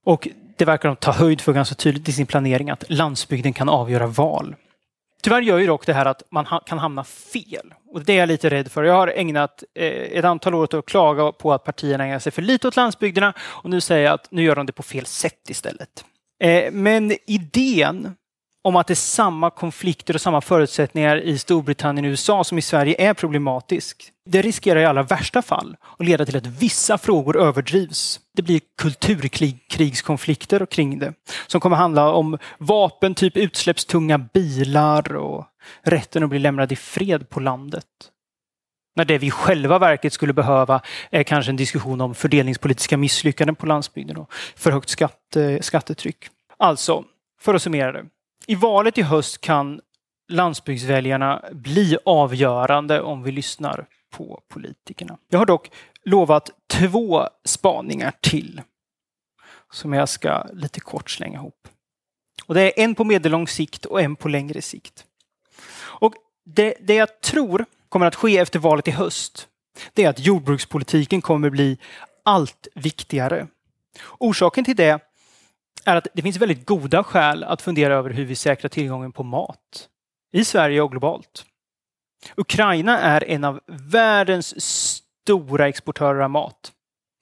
[0.04, 3.68] Och det verkar de ta höjd för ganska tydligt i sin planering att landsbygden kan
[3.68, 4.54] avgöra val.
[5.22, 7.74] Tyvärr gör ju dock det här att man kan hamna fel.
[7.92, 8.84] Och det är jag lite rädd för.
[8.84, 12.32] Jag har ägnat eh, ett antal år åt att klaga på att partierna ägnar sig
[12.32, 15.06] för lite åt landsbygderna och nu säger jag att nu gör de det på fel
[15.06, 16.04] sätt istället.
[16.40, 18.16] Eh, men idén
[18.66, 22.62] om att det är samma konflikter och samma förutsättningar i Storbritannien och USA som i
[22.62, 24.12] Sverige är problematisk.
[24.24, 28.20] Det riskerar i allra värsta fall att leda till att vissa frågor överdrivs.
[28.36, 31.12] Det blir kulturkrigskonflikter kring det
[31.46, 35.44] som kommer handla om vapen, typ utsläppstunga bilar och
[35.82, 37.86] rätten att bli lämnad i fred på landet.
[38.96, 43.66] När det vi själva verket skulle behöva är kanske en diskussion om fördelningspolitiska misslyckanden på
[43.66, 46.28] landsbygden och för högt skatte, skattetryck.
[46.58, 47.04] Alltså,
[47.40, 48.04] för att summera det.
[48.48, 49.80] I valet i höst kan
[50.28, 55.18] landsbygdsväljarna bli avgörande om vi lyssnar på politikerna.
[55.28, 55.70] Jag har dock
[56.04, 58.62] lovat två spaningar till
[59.72, 61.68] som jag ska lite kort slänga ihop.
[62.46, 65.04] Och det är en på medellång sikt och en på längre sikt.
[65.78, 69.48] Och det, det jag tror kommer att ske efter valet i höst,
[69.94, 71.78] det är att jordbrukspolitiken kommer bli
[72.22, 73.46] allt viktigare.
[74.18, 75.05] Orsaken till det
[75.86, 79.22] är att det finns väldigt goda skäl att fundera över hur vi säkrar tillgången på
[79.22, 79.88] mat
[80.32, 81.44] i Sverige och globalt.
[82.36, 86.72] Ukraina är en av världens stora exportörer av mat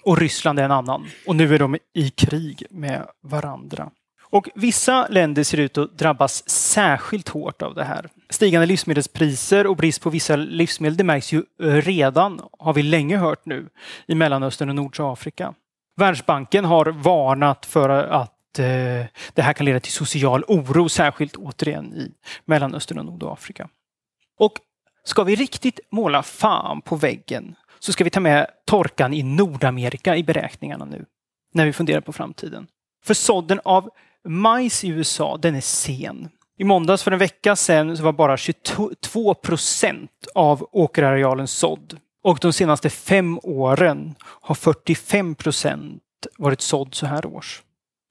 [0.04, 1.06] och Ryssland är en annan.
[1.26, 3.90] Och nu är de i krig med varandra.
[4.22, 8.08] Och vissa länder ser ut att drabbas särskilt hårt av det här.
[8.30, 13.46] Stigande livsmedelspriser och brist på vissa livsmedel, det märks ju redan, har vi länge hört
[13.46, 13.68] nu,
[14.06, 15.54] i Mellanöstern och Nordafrika.
[15.96, 21.94] Världsbanken har varnat för att Eh, det här kan leda till social oro, särskilt återigen
[21.94, 22.12] i
[22.44, 23.68] Mellanöstern och Nordafrika.
[24.38, 24.60] Och
[25.04, 30.16] Ska vi riktigt måla fan på väggen så ska vi ta med torkan i Nordamerika
[30.16, 31.04] i beräkningarna nu.
[31.54, 32.66] När vi funderar på framtiden.
[33.04, 33.90] För sådden av
[34.28, 36.28] majs i USA, den är sen.
[36.58, 41.98] I måndags för en vecka sedan så var bara 22 procent av åkerarealen sådd.
[42.22, 46.02] Och de senaste fem åren har 45 procent
[46.38, 47.62] varit sådd så här års.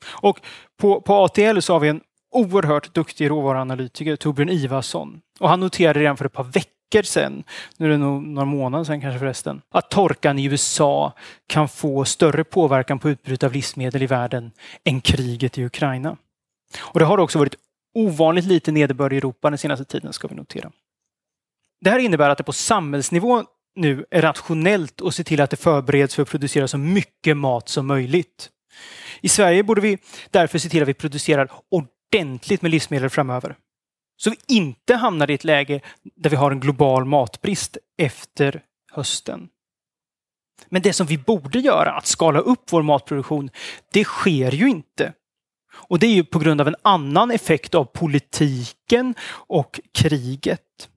[0.07, 0.39] Och
[0.77, 5.21] på, på ATL så har vi en oerhört duktig råvaruanalytiker, Torbjörn Ivarsson.
[5.39, 7.43] Och han noterade redan för ett par veckor sedan,
[7.77, 11.13] nu är det nog några månader sedan kanske förresten, att torkan i USA
[11.47, 14.51] kan få större påverkan på utbudet av livsmedel i världen
[14.83, 16.17] än kriget i Ukraina.
[16.79, 17.55] Och det har också varit
[17.93, 20.71] ovanligt lite nederbörd i Europa den senaste tiden, ska vi notera.
[21.81, 23.43] Det här innebär att det på samhällsnivå
[23.75, 27.69] nu är rationellt att se till att det förbereds för att producera så mycket mat
[27.69, 28.49] som möjligt.
[29.21, 29.97] I Sverige borde vi
[30.31, 33.55] därför se till att vi producerar ordentligt med livsmedel framöver.
[34.17, 35.81] Så vi inte hamnar i ett läge
[36.15, 39.49] där vi har en global matbrist efter hösten.
[40.69, 43.49] Men det som vi borde göra, att skala upp vår matproduktion,
[43.91, 45.13] det sker ju inte.
[45.73, 50.89] Och det är ju på grund av en annan effekt av politiken och kriget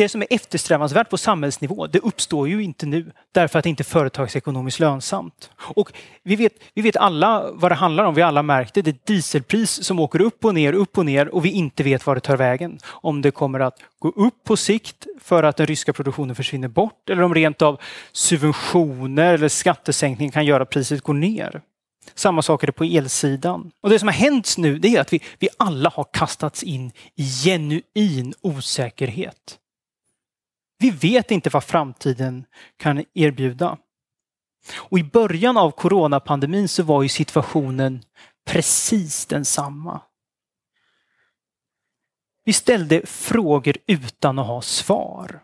[0.00, 3.82] det som är eftersträvansvärt på samhällsnivå, det uppstår ju inte nu därför att det inte
[3.82, 5.50] är företagsekonomiskt lönsamt.
[5.56, 8.14] Och vi vet, vi vet alla vad det handlar om.
[8.14, 8.82] Vi alla märkt det.
[8.82, 12.06] Det är dieselpris som åker upp och ner, upp och ner och vi inte vet
[12.06, 12.78] var det tar vägen.
[12.86, 17.10] Om det kommer att gå upp på sikt för att den ryska produktionen försvinner bort
[17.10, 17.80] eller om rent av
[18.12, 21.60] subventioner eller skattesänkning kan göra att priset går ner.
[22.14, 23.70] Samma sak är det på elsidan.
[23.80, 26.92] Och det som har hänt nu det är att vi, vi alla har kastats in
[27.16, 29.59] i genuin osäkerhet.
[30.80, 32.44] Vi vet inte vad framtiden
[32.76, 33.78] kan erbjuda.
[34.76, 38.02] Och i början av coronapandemin så var ju situationen
[38.46, 40.00] precis densamma.
[42.44, 45.42] Vi ställde frågor utan att ha svar.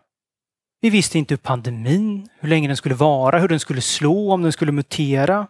[0.80, 4.42] Vi visste inte hur pandemin, hur länge den skulle vara, hur den skulle slå, om
[4.42, 5.46] den skulle mutera.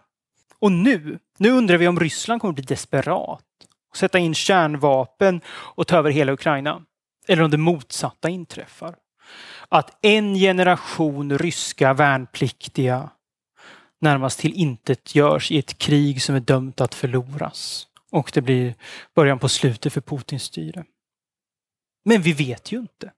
[0.59, 3.43] Och nu, nu undrar vi om Ryssland kommer bli desperat
[3.89, 6.81] och sätta in kärnvapen och ta över hela Ukraina.
[7.27, 8.95] Eller om det motsatta inträffar
[9.69, 13.09] att en generation ryska värnpliktiga
[14.01, 17.87] närmast till intet görs i ett krig som är dömt att förloras.
[18.11, 18.75] Och det blir
[19.15, 20.85] början på slutet för Putins styre.
[22.05, 23.11] Men vi vet ju inte.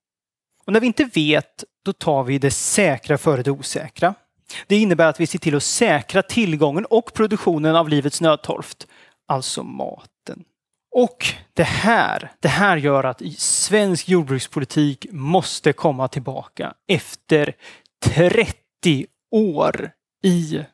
[0.65, 4.13] Och när vi inte vet, då tar vi det säkra före det osäkra.
[4.67, 8.87] Det innebär att vi ser till att säkra tillgången och produktionen av livets nödtorft,
[9.27, 10.09] alltså mat.
[10.91, 17.55] Och det här, det här gör att svensk jordbrukspolitik måste komma tillbaka efter
[18.05, 19.91] 30 år
[20.23, 20.65] i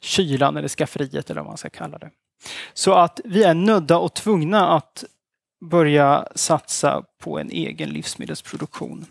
[0.00, 2.10] kylan eller skafferiet eller vad man ska kalla det.
[2.72, 5.04] Så att vi är nödda och tvungna att
[5.70, 9.06] börja satsa på en egen livsmedelsproduktion.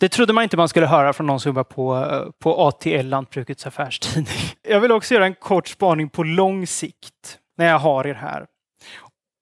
[0.00, 3.06] Det trodde man inte man skulle höra från någon som jobbar på, eh, på ATL,
[3.08, 4.42] Lantbrukets affärstidning.
[4.62, 8.46] Jag vill också göra en kort spaning på lång sikt när jag har er här.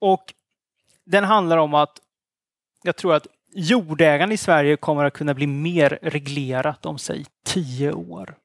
[0.01, 0.33] Och
[1.05, 1.97] den handlar om att
[2.83, 7.91] jag tror att jordägande i Sverige kommer att kunna bli mer reglerat om säg tio
[7.91, 8.35] år.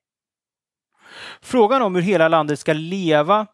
[1.40, 3.46] Frågan om hur hela landet ska leva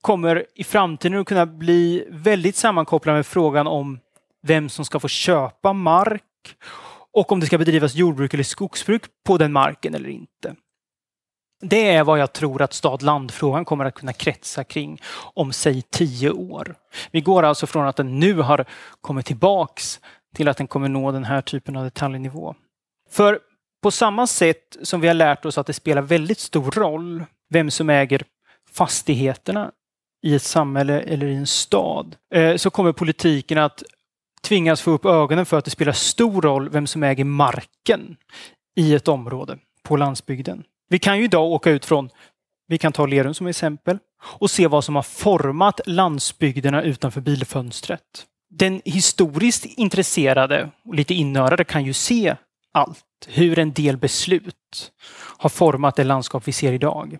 [0.00, 4.00] kommer i framtiden att kunna bli väldigt sammankopplad med frågan om
[4.42, 6.22] vem som ska få köpa mark
[7.12, 10.54] och om det ska bedrivas jordbruk eller skogsbruk på den marken eller inte.
[11.60, 15.00] Det är vad jag tror att stad-land-frågan kommer att kunna kretsa kring
[15.34, 16.74] om säg tio år.
[17.10, 18.64] Vi går alltså från att den nu har
[19.00, 20.00] kommit tillbaks
[20.34, 22.54] till att den kommer nå den här typen av detaljnivå.
[23.10, 23.40] För
[23.82, 27.70] på samma sätt som vi har lärt oss att det spelar väldigt stor roll vem
[27.70, 28.22] som äger
[28.72, 29.72] fastigheterna
[30.22, 33.82] i ett samhälle eller i en stad, eh, så kommer politiken att
[34.42, 38.16] tvingas få upp ögonen för att det spelar stor roll vem som äger marken
[38.76, 40.64] i ett område på landsbygden.
[40.88, 42.10] Vi kan ju idag åka ut från,
[42.68, 48.26] vi kan ta Lerum som exempel, och se vad som har format landsbygderna utanför bilfönstret.
[48.50, 52.36] Den historiskt intresserade och lite inörade kan ju se
[52.72, 54.92] allt, hur en del beslut
[55.38, 57.18] har format det landskap vi ser idag.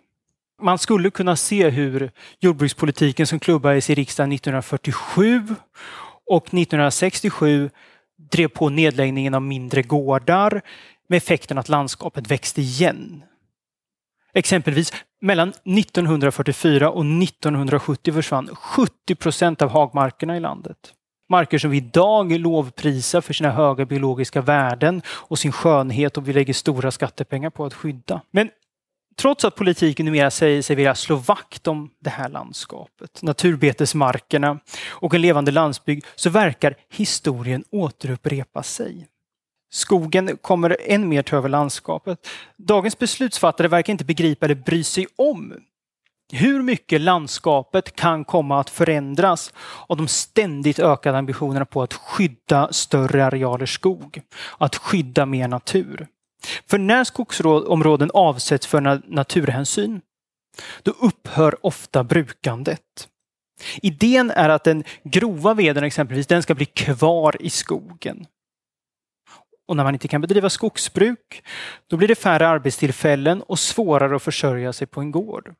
[0.62, 5.46] Man skulle kunna se hur jordbrukspolitiken som klubbades i riksdagen 1947
[6.26, 7.70] och 1967
[8.30, 10.62] drev på nedläggningen av mindre gårdar
[11.08, 13.22] med effekten att landskapet växte igen.
[14.36, 20.76] Exempelvis mellan 1944 och 1970 försvann 70 procent av hagmarkerna i landet.
[21.30, 26.32] Marker som vi idag lovprisar för sina höga biologiska värden och sin skönhet och vi
[26.32, 28.20] lägger stora skattepengar på att skydda.
[28.30, 28.50] Men
[29.16, 35.14] trots att politiken numera säger sig vilja slå vakt om det här landskapet, naturbetesmarkerna och
[35.14, 39.06] en levande landsbygd, så verkar historien återupprepa sig.
[39.76, 42.28] Skogen kommer än mer ta över landskapet.
[42.56, 45.54] Dagens beslutsfattare verkar inte begripa eller bry sig om
[46.32, 49.52] hur mycket landskapet kan komma att förändras
[49.86, 54.22] av de ständigt ökade ambitionerna på att skydda större arealer skog,
[54.58, 56.06] att skydda mer natur.
[56.66, 58.80] För när skogsområden avsätts för
[59.14, 60.00] naturhänsyn,
[60.82, 63.08] då upphör ofta brukandet.
[63.82, 68.26] Idén är att den grova veden exempelvis, den ska bli kvar i skogen.
[69.68, 71.42] Och när man inte kan bedriva skogsbruk,
[71.86, 75.54] då blir det färre arbetstillfällen och svårare att försörja sig på en gård.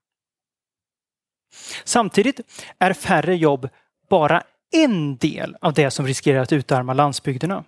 [1.84, 2.40] Samtidigt
[2.78, 3.68] är färre jobb
[4.08, 4.42] bara
[4.72, 7.64] en del av det som riskerar att utarma landsbygderna.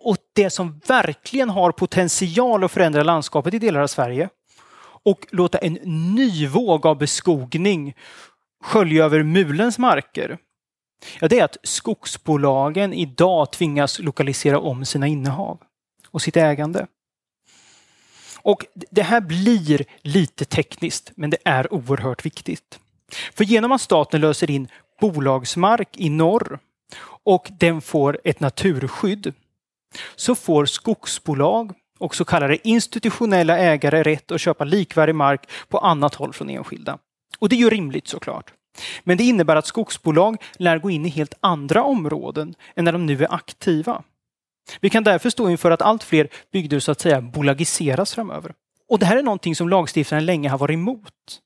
[0.00, 4.28] Och det som verkligen har potential att förändra landskapet i delar av Sverige
[5.02, 5.78] och låta en
[6.14, 7.94] ny våg av beskogning
[8.64, 10.38] skölja över mulens marker.
[11.20, 15.58] Ja, det är att skogsbolagen idag tvingas lokalisera om sina innehav
[16.10, 16.86] och sitt ägande.
[18.42, 22.80] Och Det här blir lite tekniskt, men det är oerhört viktigt.
[23.34, 24.68] För genom att staten löser in
[25.00, 26.58] bolagsmark i norr
[27.24, 29.34] och den får ett naturskydd
[30.16, 36.14] så får skogsbolag och så kallade institutionella ägare rätt att köpa likvärdig mark på annat
[36.14, 36.98] håll från enskilda.
[37.38, 38.52] Och det är ju rimligt såklart.
[39.04, 43.06] Men det innebär att skogsbolag lär gå in i helt andra områden än när de
[43.06, 44.02] nu är aktiva.
[44.80, 48.54] Vi kan därför stå inför att allt fler bygder så att säga bolagiseras framöver.
[48.88, 51.40] Och det här är någonting som lagstiftaren länge har varit emot.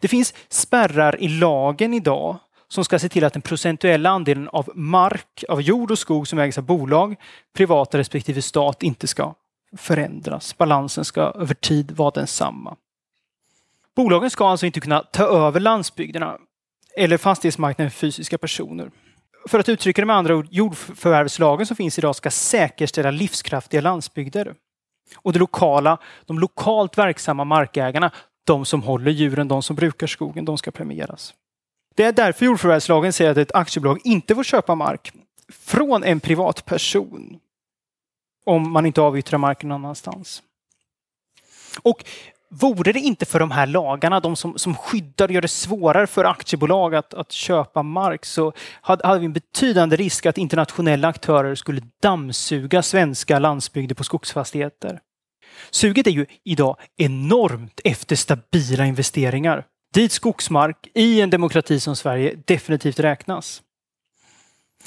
[0.00, 2.36] Det finns spärrar i lagen idag
[2.68, 6.38] som ska se till att den procentuella andelen av mark, av jord och skog som
[6.38, 7.16] ägs av bolag,
[7.56, 9.34] privata respektive stat inte ska
[9.76, 10.58] förändras.
[10.58, 12.76] Balansen ska över tid vara densamma.
[13.96, 16.38] Bolagen ska alltså inte kunna ta över landsbygderna
[16.96, 18.90] eller fastighetsmarknaden för fysiska personer.
[19.48, 24.54] För att uttrycka det med andra ord, jordförvärvslagen som finns idag ska säkerställa livskraftiga landsbygder.
[25.16, 28.10] Och det lokala, de lokalt verksamma markägarna,
[28.44, 31.34] de som håller djuren, de som brukar skogen, de ska premieras.
[31.94, 35.12] Det är därför jordförvärvslagen säger att ett aktiebolag inte får köpa mark
[35.52, 37.40] från en privatperson
[38.44, 40.42] om man inte avyttrar marken någon annanstans.
[41.82, 42.04] Och
[42.60, 46.06] Vore det inte för de här lagarna, de som, som skyddar och gör det svårare
[46.06, 51.08] för aktiebolag att, att köpa mark, så hade, hade vi en betydande risk att internationella
[51.08, 55.00] aktörer skulle dammsuga svenska landsbygder på skogsfastigheter.
[55.70, 59.64] Suget är ju idag enormt efter stabila investeringar.
[59.94, 63.62] Dit skogsmark i en demokrati som Sverige definitivt räknas.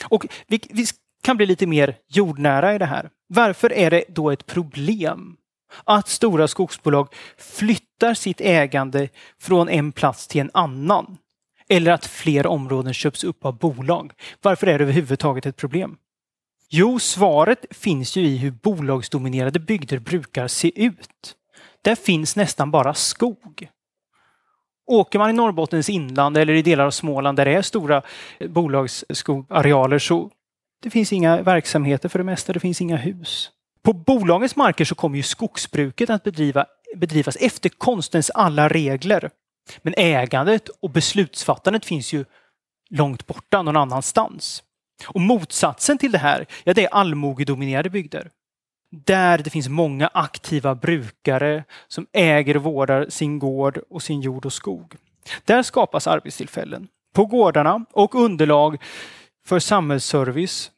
[0.04, 0.86] Och vi, vi
[1.24, 3.10] kan bli lite mer jordnära i det här.
[3.28, 5.38] Varför är det då ett problem
[5.84, 11.18] att stora skogsbolag flyttar sitt ägande från en plats till en annan?
[11.70, 14.14] Eller att fler områden köps upp av bolag?
[14.42, 15.98] Varför är det överhuvudtaget ett problem?
[16.70, 21.36] Jo, svaret finns ju i hur bolagsdominerade bygder brukar se ut.
[21.82, 23.70] Där finns nästan bara skog.
[24.88, 28.02] Åker man i Norrbottens inland eller i delar av Småland där det är stora
[28.50, 30.32] bolagsskogarealer så
[30.82, 33.52] det finns inga verksamheter för det mesta, det finns inga hus.
[33.88, 39.30] På bolagens marker så kommer ju skogsbruket att bedriva, bedrivas efter konstens alla regler.
[39.82, 42.26] Men ägandet och beslutsfattandet finns ju
[42.90, 44.64] långt borta någon annanstans.
[45.08, 48.32] Och motsatsen till det här, ja det är allmogedominerade bygder.
[48.92, 54.46] Där det finns många aktiva brukare som äger och vårdar sin gård och sin jord
[54.46, 54.96] och skog.
[55.46, 58.84] Där skapas arbetstillfällen på gårdarna och underlag
[59.46, 60.72] för samhällsservice,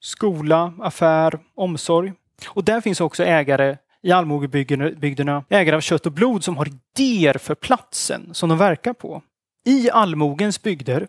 [0.00, 2.12] skola, affär, omsorg.
[2.46, 7.38] Och där finns också ägare i allmogebygderna, ägare av kött och blod som har idéer
[7.38, 9.22] för platsen som de verkar på.
[9.64, 11.08] I allmogens bygder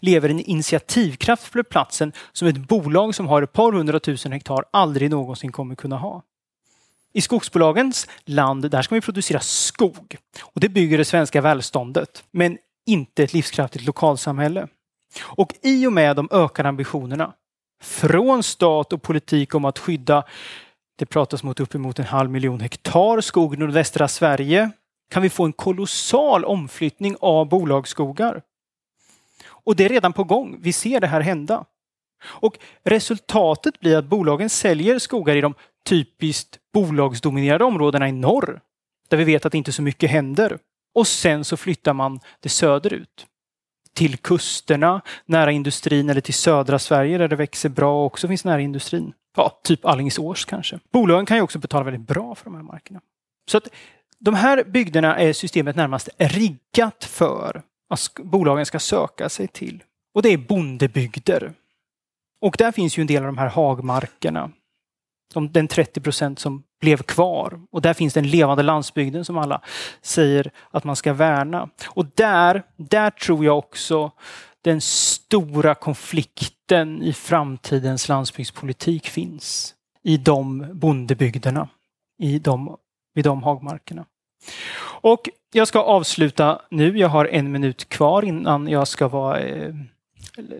[0.00, 5.10] lever en initiativkraft för platsen som ett bolag som har ett par hundratusen hektar aldrig
[5.10, 6.22] någonsin kommer kunna ha.
[7.12, 10.16] I skogsbolagens land, där ska vi producera skog.
[10.42, 14.68] Och det bygger det svenska välståndet, men inte ett livskraftigt lokalsamhälle.
[15.22, 17.32] Och i och med de ökade ambitionerna
[17.82, 20.24] från stat och politik om att skydda,
[20.98, 24.70] det pratas mot uppemot en halv miljon hektar skog i nordvästra Sverige,
[25.10, 28.42] kan vi få en kolossal omflyttning av bolagsskogar.
[29.46, 30.58] Och det är redan på gång.
[30.60, 31.64] Vi ser det här hända.
[32.24, 38.60] Och resultatet blir att bolagen säljer skogar i de typiskt bolagsdominerade områdena i norr,
[39.08, 40.58] där vi vet att inte så mycket händer.
[40.94, 43.26] Och sen så flyttar man det söderut.
[43.94, 48.44] Till kusterna, nära industrin eller till södra Sverige där det växer bra och också finns
[48.44, 49.12] nära industrin.
[49.36, 50.78] Ja, typ Allingsås kanske.
[50.92, 53.00] Bolagen kan ju också betala väldigt bra för de här markerna.
[53.50, 53.68] Så att
[54.18, 57.62] de här bygderna är systemet närmast riggat för
[58.22, 59.82] bolagen ska söka sig till.
[60.14, 61.52] Och det är bondebygder.
[62.40, 64.50] Och där finns ju en del av de här hagmarkerna
[65.34, 67.60] den 30 procent som blev kvar.
[67.70, 69.60] Och där finns den levande landsbygden som alla
[70.02, 71.68] säger att man ska värna.
[71.86, 74.12] Och där, där tror jag också
[74.62, 79.74] den stora konflikten i framtidens landsbygdspolitik finns.
[80.02, 81.68] I de bondebygderna,
[82.18, 82.76] i de,
[83.14, 84.04] vid de hagmarkerna.
[84.84, 86.98] Och jag ska avsluta nu.
[86.98, 89.74] Jag har en minut kvar innan jag ska vara, eh,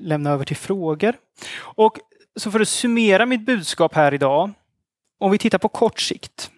[0.00, 1.14] lämna över till frågor.
[1.58, 1.98] Och
[2.36, 4.50] så för att summera mitt budskap här idag.
[5.18, 6.50] Om vi tittar på kort sikt.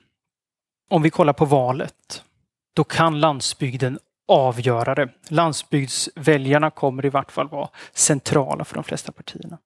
[0.91, 2.23] Om vi kollar på valet.
[2.75, 3.99] Då kan landsbygden
[4.29, 5.09] avgöra det.
[5.29, 9.59] Landsbygdsväljarna kommer i vart fall vara centrala för de flesta partierna.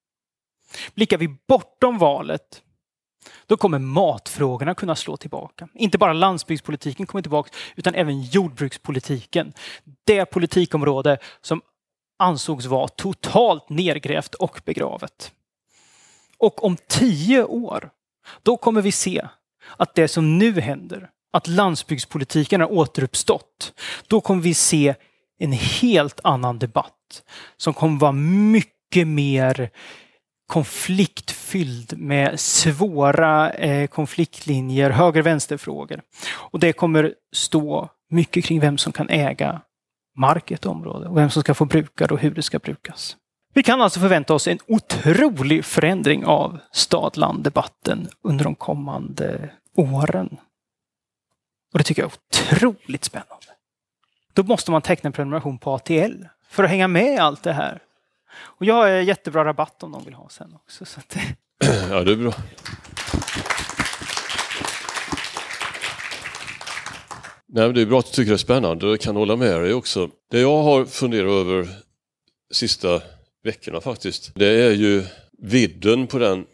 [0.95, 2.63] Blickar vi bortom valet
[3.47, 5.69] då kommer matfrågorna kunna slå tillbaka.
[5.75, 9.53] Inte bara landsbygdspolitiken kommer tillbaka utan även jordbrukspolitiken.
[10.05, 11.63] Det politikområde som
[12.19, 15.33] ansågs vara totalt nedgrävt och begravet.
[16.41, 17.91] Och om tio år,
[18.43, 19.29] då kommer vi se
[19.77, 23.73] att det som nu händer, att landsbygdspolitiken har återuppstått,
[24.07, 24.95] då kommer vi se
[25.39, 27.23] en helt annan debatt
[27.57, 29.71] som kommer vara mycket mer
[30.47, 36.03] konfliktfylld med svåra eh, konfliktlinjer, höger-vänster-frågor.
[36.31, 39.61] Och det kommer stå mycket kring vem som kan äga
[40.19, 42.59] mark i ett område och vem som ska få bruka det och hur det ska
[42.59, 43.17] brukas.
[43.53, 50.37] Vi kan alltså förvänta oss en otrolig förändring av stad-land-debatten under de kommande åren.
[51.73, 53.47] Och det tycker jag är otroligt spännande.
[54.33, 57.53] Då måste man teckna en prenumeration på ATL för att hänga med i allt det
[57.53, 57.83] här.
[58.41, 60.85] Och jag har jättebra rabatt om de vill ha sen också.
[60.85, 61.17] Så att...
[61.91, 62.33] Ja, det är bra.
[67.47, 69.61] Nej, det är bra att du tycker det är spännande och jag kan hålla med
[69.61, 70.11] dig också.
[70.31, 71.69] Det jag har funderat över
[72.53, 73.03] sista
[73.45, 75.03] veckorna faktiskt, det är ju
[75.43, 76.45] vidden på den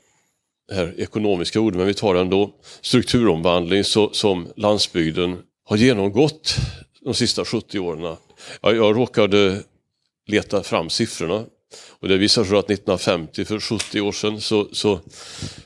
[0.72, 6.56] här ekonomiska orden, men vi tar den då, strukturomvandling så, som landsbygden har genomgått
[7.04, 8.16] de sista 70 åren.
[8.62, 9.62] Jag, jag råkade
[10.26, 11.44] leta fram siffrorna
[12.00, 15.00] och det visar sig att 1950, för 70 år sedan, så, så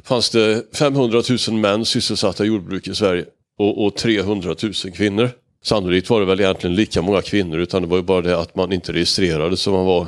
[0.02, 3.24] fanns det 500 000 män sysselsatta i jordbruk i Sverige
[3.58, 5.30] och, och 300 000 kvinnor.
[5.62, 8.54] Sannolikt var det väl egentligen lika många kvinnor utan det var ju bara det att
[8.54, 10.06] man inte registrerade så man var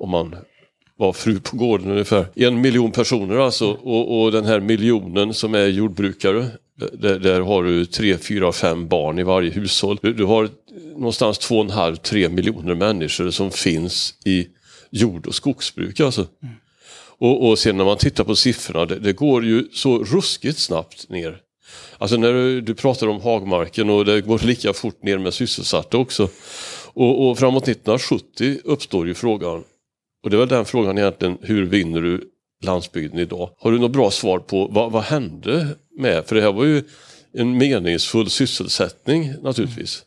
[0.00, 0.36] om man
[0.96, 2.26] var fru på gården ungefär.
[2.34, 6.46] En miljon personer alltså och, och den här miljonen som är jordbrukare
[6.92, 9.98] där, där, har du tre, fyra, fem barn i varje hushåll.
[10.02, 10.48] Du, du har
[10.96, 14.46] någonstans två och en halv, tre miljoner människor som finns i
[14.90, 16.00] jord och skogsbruk.
[16.00, 16.26] Alltså.
[16.42, 16.54] Mm.
[17.18, 21.08] Och, och sen när man tittar på siffrorna, det, det, går ju så ruskigt snabbt
[21.08, 21.40] ner.
[21.98, 25.96] Alltså när du, du pratar om hagmarken och det går lika fort ner med sysselsatta
[25.96, 26.28] också.
[26.94, 29.64] Och, och framåt 1970 uppstår ju frågan,
[30.24, 32.30] och det är väl den frågan egentligen, hur vinner du
[32.64, 33.50] landsbygden idag?
[33.58, 35.68] Har du något bra svar på vad, vad hände
[35.98, 36.82] med, för det här var ju
[37.34, 40.02] en meningsfull sysselsättning naturligtvis.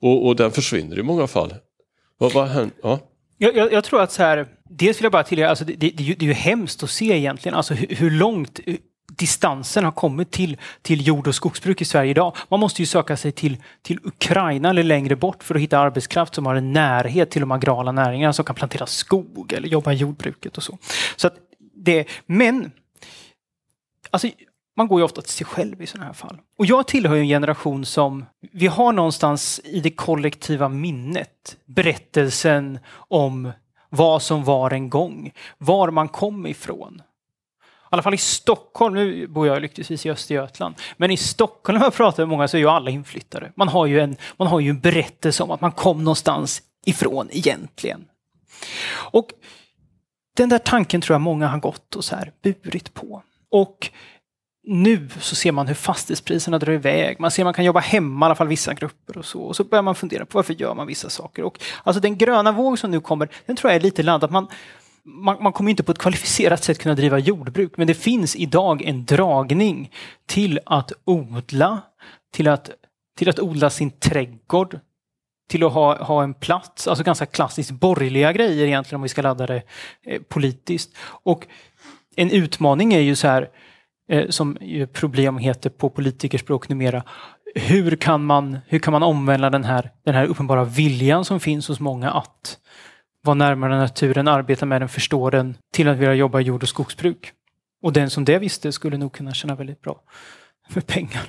[0.00, 1.54] Och, och den försvinner i många fall.
[2.18, 2.74] Vad, vad hände?
[2.82, 2.98] Ja.
[3.38, 5.90] Jag, jag, jag, tror att så här, dels vill jag bara tillägga, alltså det, det,
[5.90, 8.60] det, är ju hemskt att se egentligen, alltså hur, hur långt
[9.16, 12.36] distansen har kommit till, till jord och skogsbruk i Sverige idag.
[12.48, 16.34] Man måste ju söka sig till, till Ukraina eller längre bort för att hitta arbetskraft
[16.34, 19.96] som har en närhet till de agrala näringarna som kan plantera skog eller jobba i
[19.96, 20.78] jordbruket och så.
[21.16, 21.34] så att
[21.74, 22.72] det, men
[24.10, 24.28] alltså,
[24.76, 26.38] man går ju ofta till sig själv i sådana här fall.
[26.58, 33.52] Och jag tillhör en generation som, vi har någonstans i det kollektiva minnet berättelsen om
[33.88, 37.02] vad som var en gång, var man kom ifrån.
[37.92, 41.86] I alla fall i Stockholm, nu bor jag lyckligtvis i Östergötland, men i Stockholm när
[41.86, 43.52] jag pratar med många så är ju alla inflyttade.
[43.54, 47.28] Man har ju en, man har ju en berättelse om att man kom någonstans ifrån
[47.32, 48.04] egentligen.
[48.94, 49.28] Och
[50.36, 53.22] den där tanken tror jag många har gått och så här burit på.
[53.50, 53.90] Och
[54.64, 57.20] nu så ser man hur fastighetspriserna drar iväg.
[57.20, 59.40] Man ser att man kan jobba hemma, i alla fall vissa grupper och så.
[59.40, 61.42] Och så börjar man fundera på varför gör man vissa saker.
[61.42, 64.30] Och alltså den gröna våg som nu kommer, den tror jag är lite laddad.
[64.30, 64.48] Man,
[65.04, 68.82] man, man kommer inte på ett kvalificerat sätt kunna driva jordbruk, men det finns idag
[68.82, 69.90] en dragning
[70.26, 71.82] till att odla,
[72.32, 72.70] till att,
[73.18, 74.80] till att odla sin trädgård,
[75.48, 79.22] till att ha, ha en plats, alltså ganska klassiskt borgerliga grejer egentligen om vi ska
[79.22, 79.62] ladda det
[80.06, 80.96] eh, politiskt.
[81.02, 81.46] Och
[82.16, 83.48] en utmaning är ju så här,
[84.08, 84.58] eh, som
[84.92, 87.02] problem heter på politikerspråk numera.
[87.54, 91.68] Hur kan man, hur kan man omvända den här, den här uppenbara viljan som finns
[91.68, 92.58] hos många att
[93.22, 96.68] vara närmare naturen, arbeta med den, förstå den, till att vilja jobba i jord och
[96.68, 97.32] skogsbruk.
[97.82, 100.02] Och den som det visste skulle nog kunna tjäna väldigt bra
[100.74, 101.22] med pengar.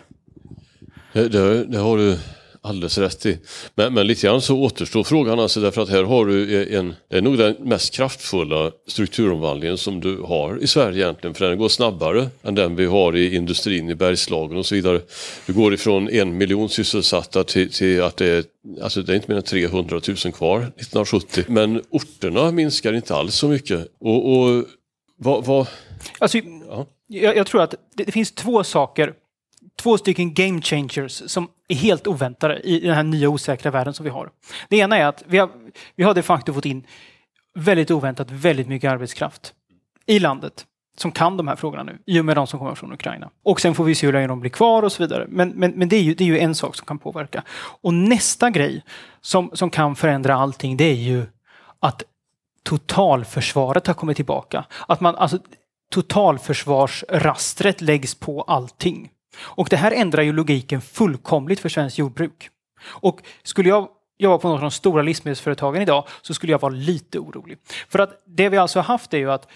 [1.14, 2.20] Det, det, det har du
[2.64, 3.38] alldeles rätt i.
[3.76, 7.18] Men, men lite grann så återstår frågan alltså därför att här har du en, det
[7.18, 11.34] är nog den mest kraftfulla strukturomvandlingen som du har i Sverige egentligen.
[11.34, 15.01] För den går snabbare än den vi har i industrin i Bergslagen och så vidare.
[15.45, 18.43] Du går ifrån en miljon sysselsatta till, till att det är
[18.82, 21.43] Alltså det är inte mer än 300 000 kvar 1970.
[21.47, 23.88] Men orterna minskar inte alls så mycket.
[23.99, 24.66] Och, och
[25.18, 25.45] vad...
[25.45, 25.68] vad...
[26.20, 26.38] Alltså,
[26.68, 26.88] ja.
[27.07, 29.14] jag, jag, tror att det, det, finns två saker,
[29.84, 34.04] två stycken game changers som är helt oväntade i den här nya osäkra världen som
[34.04, 34.30] vi har.
[34.70, 35.50] Det ena är att vi har,
[35.96, 36.88] vi har de facto fått in
[37.56, 39.54] väldigt oväntat väldigt mycket arbetskraft
[40.06, 40.66] i landet
[40.98, 43.30] som kan de här frågorna nu, i och med de som kommer från Ukraina.
[43.44, 45.26] Och sen får vi se hur länge de blir kvar och så vidare.
[45.30, 47.44] Men, men, men det, är ju, det är ju en sak som kan påverka.
[47.82, 48.84] Och nästa grej
[49.22, 51.26] som, som kan förändra allting, det är ju
[51.80, 52.04] att
[52.64, 54.66] totalförsvaret har kommit tillbaka.
[54.88, 55.40] Att man, alltså,
[55.92, 59.10] totalförsvarsrastret läggs på allting.
[59.40, 62.50] Och det här ändrar ju logiken fullkomligt för svenskt jordbruk.
[62.86, 66.74] Och skulle jag jobba på något av de stora livsmedelsföretagen idag så skulle jag vara
[66.74, 67.58] lite orolig.
[67.90, 69.48] För att det vi alltså har haft är ju att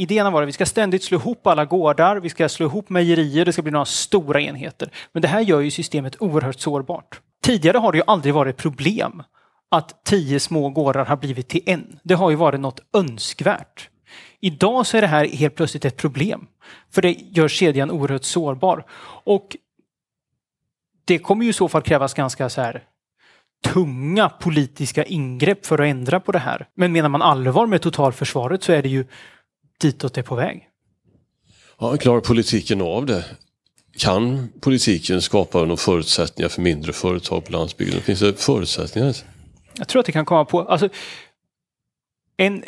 [0.00, 2.88] Idén har varit att vi ska ständigt slå ihop alla gårdar, vi ska slå ihop
[2.88, 4.90] mejerier, det ska bli några stora enheter.
[5.12, 7.20] Men det här gör ju systemet oerhört sårbart.
[7.42, 9.22] Tidigare har det ju aldrig varit problem
[9.70, 11.98] att tio små gårdar har blivit till en.
[12.02, 13.88] Det har ju varit något önskvärt.
[14.40, 16.46] Idag så är det här helt plötsligt ett problem.
[16.90, 18.84] För det gör kedjan oerhört sårbar.
[19.24, 19.56] Och
[21.04, 22.84] det kommer ju i så fall krävas ganska så här
[23.64, 26.68] tunga politiska ingrepp för att ändra på det här.
[26.74, 29.04] Men menar man allvar med totalförsvaret så är det ju
[29.80, 30.68] ditåt det är på väg.
[31.78, 33.24] Ja, klarar politiken av det?
[33.98, 38.00] Kan politiken skapa några förutsättningar för mindre företag på landsbygden?
[38.00, 39.16] Finns det förutsättningar?
[39.74, 40.60] Jag tror att det kan komma på...
[40.60, 40.88] Alltså,
[42.36, 42.64] en,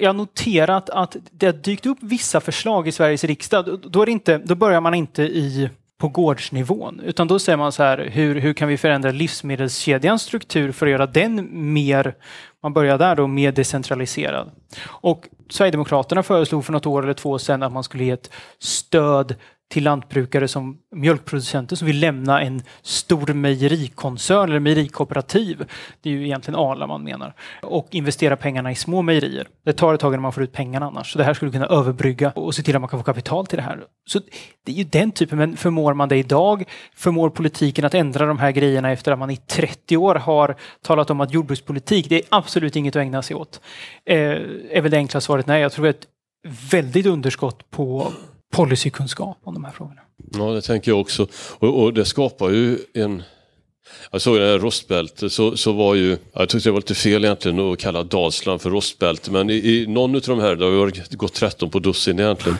[0.00, 3.80] jag har noterat att det har dykt upp vissa förslag i Sveriges riksdag.
[3.82, 7.00] Då, är inte, då börjar man inte i på gårdsnivån.
[7.00, 10.92] Utan då säger man så här, hur, hur kan vi förändra livsmedelskedjans struktur för att
[10.92, 12.14] göra den mer,
[12.62, 14.50] man börjar där då, mer decentraliserad.
[14.86, 19.34] Och Sverigedemokraterna föreslog för något år eller två sedan att man skulle ge ett stöd
[19.68, 25.64] till lantbrukare som mjölkproducenter som vill lämna en stor mejerikoncern eller mejerikooperativ.
[26.00, 27.34] Det är ju egentligen Arla man menar.
[27.62, 29.48] Och investera pengarna i små mejerier.
[29.64, 31.12] Det tar ett tag innan man får ut pengarna annars.
[31.12, 33.56] Så det här skulle kunna överbrygga och se till att man kan få kapital till
[33.56, 33.84] det här.
[34.08, 34.20] Så
[34.64, 36.64] det är ju den typen, men förmår man det idag?
[36.94, 41.10] Förmår politiken att ändra de här grejerna efter att man i 30 år har talat
[41.10, 43.60] om att jordbrukspolitik, det är absolut inget att ägna sig åt?
[44.04, 44.18] Eh,
[44.70, 45.62] är väl det enkla svaret nej.
[45.62, 46.08] Jag tror att ett
[46.72, 48.12] väldigt underskott på
[48.52, 50.00] policykunskap om de här frågorna.
[50.32, 51.26] Ja, det tänker jag också.
[51.58, 53.22] Och, och det skapar ju en
[54.10, 57.24] jag såg det här rostbältet så, så var ju, jag tyckte det var lite fel
[57.24, 61.16] egentligen att kalla Dalsland för rostbälte men i, i någon av de här, det har
[61.16, 62.58] gått 13 på dussin egentligen,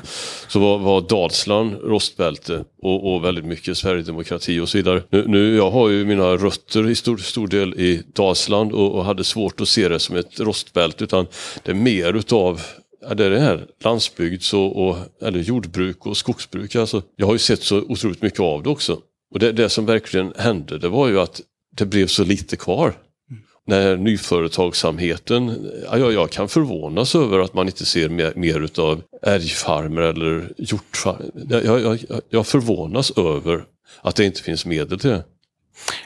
[0.49, 5.03] så var, var Dalsland rostbälte och, och väldigt mycket Sverigedemokrati och så vidare.
[5.11, 9.05] Nu, nu, jag har ju mina rötter i stor, stor del i Dalsland och, och
[9.05, 11.26] hade svårt att se det som ett rostbälte utan
[11.62, 12.62] det är mer utav
[13.09, 16.76] Ja, det är det här landsbygds och, och, eller jordbruk och skogsbruk.
[16.76, 18.98] Alltså, jag har ju sett så otroligt mycket av det också.
[19.32, 21.40] Och det, det som verkligen hände det var ju att
[21.76, 22.94] det blev så lite kvar.
[23.30, 23.42] Mm.
[23.66, 30.02] När nyföretagsamheten, ja, jag kan förvånas över att man inte ser mer, mer utav älgfarmer
[30.02, 31.62] eller hjortfarmer.
[31.64, 31.98] Jag, jag,
[32.28, 33.64] jag förvånas över
[34.02, 35.24] att det inte finns medel till det.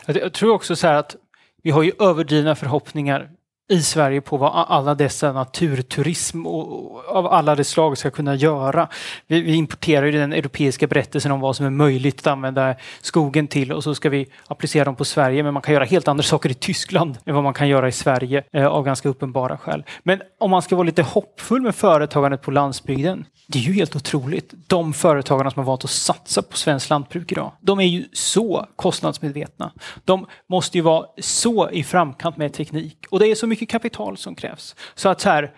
[0.06, 1.16] Jag tror också så här att
[1.62, 3.30] vi har ju överdrivna förhoppningar
[3.70, 8.88] i Sverige på vad alla dessa naturturism och, av alla de slag ska kunna göra.
[9.26, 13.48] Vi, vi importerar ju den europeiska berättelsen om vad som är möjligt att använda skogen
[13.48, 15.42] till och så ska vi applicera dem på Sverige.
[15.42, 17.92] Men man kan göra helt andra saker i Tyskland än vad man kan göra i
[17.92, 19.84] Sverige eh, av ganska uppenbara skäl.
[20.02, 23.24] Men om man ska vara lite hoppfull med företagandet på landsbygden.
[23.46, 24.54] Det är ju helt otroligt.
[24.66, 27.52] De företagarna som har valt att satsa på svenskt lantbruk idag.
[27.60, 29.72] De är ju så kostnadsmedvetna.
[30.04, 33.72] De måste ju vara så i framkant med teknik och det är så mycket mycket
[33.72, 34.76] kapital som krävs.
[34.94, 35.52] Så att så här,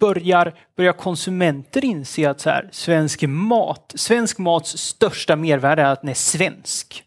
[0.00, 6.00] börjar, börjar konsumenter inse att så här, svensk mat, svensk mats största mervärde är att
[6.00, 7.04] den är svensk.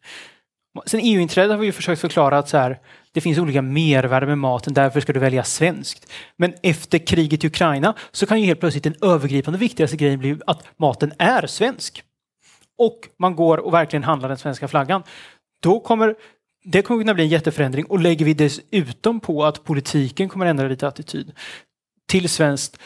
[0.86, 2.80] Sen EU-inträdet har vi försökt förklara att så här,
[3.12, 6.12] det finns olika mervärden med maten, därför ska du välja svenskt.
[6.38, 10.38] Men efter kriget i Ukraina så kan ju helt plötsligt den övergripande viktigaste grejen bli
[10.48, 12.04] att maten är svensk.
[12.78, 15.04] Och man går och verkligen handlar den svenska flaggan.
[15.64, 16.16] Då kommer
[16.72, 20.68] det kommer kunna bli en jätteförändring och lägger vi dessutom på att politiken kommer ändra
[20.68, 21.32] lite attityd
[22.08, 22.78] till svenskt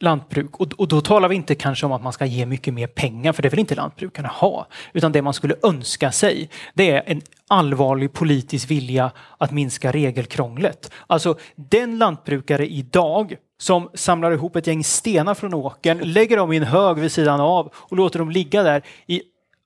[0.00, 2.86] lantbruk och, och, då talar vi inte kanske om att man ska ge mycket mer
[2.86, 4.66] pengar för det vill inte lantbrukarna ha.
[4.92, 10.92] Utan det man skulle önska sig det är en allvarlig politisk vilja att minska regelkrånglet.
[11.06, 16.56] Alltså den lantbrukare idag som samlar ihop ett gäng stenar från åkern, lägger dem i
[16.56, 19.22] en hög vid sidan av och låter dem ligga där i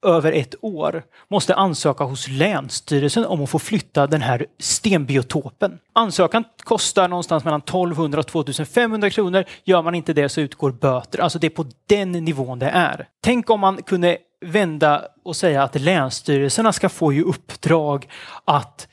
[0.06, 5.78] över ett år måste ansöka hos Länsstyrelsen om att få flytta den här stenbiotopen.
[5.92, 9.44] Ansökan kostar någonstans mellan 1200 och 2500 kronor.
[9.64, 11.18] Gör man inte det så utgår böter.
[11.18, 13.08] Alltså det är på den nivån det är.
[13.20, 18.08] Tänk om man kunde vända och säga att länsstyrelserna ska få i uppdrag
[18.44, 18.88] att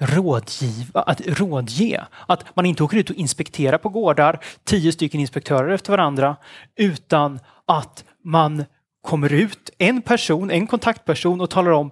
[0.00, 2.04] rådgiva, att rådge.
[2.26, 6.36] Att man inte åker ut och inspekterar på gårdar, tio stycken inspektörer efter varandra,
[6.76, 8.64] utan att man
[9.02, 11.90] kommer ut, en person, en kontaktperson och talar om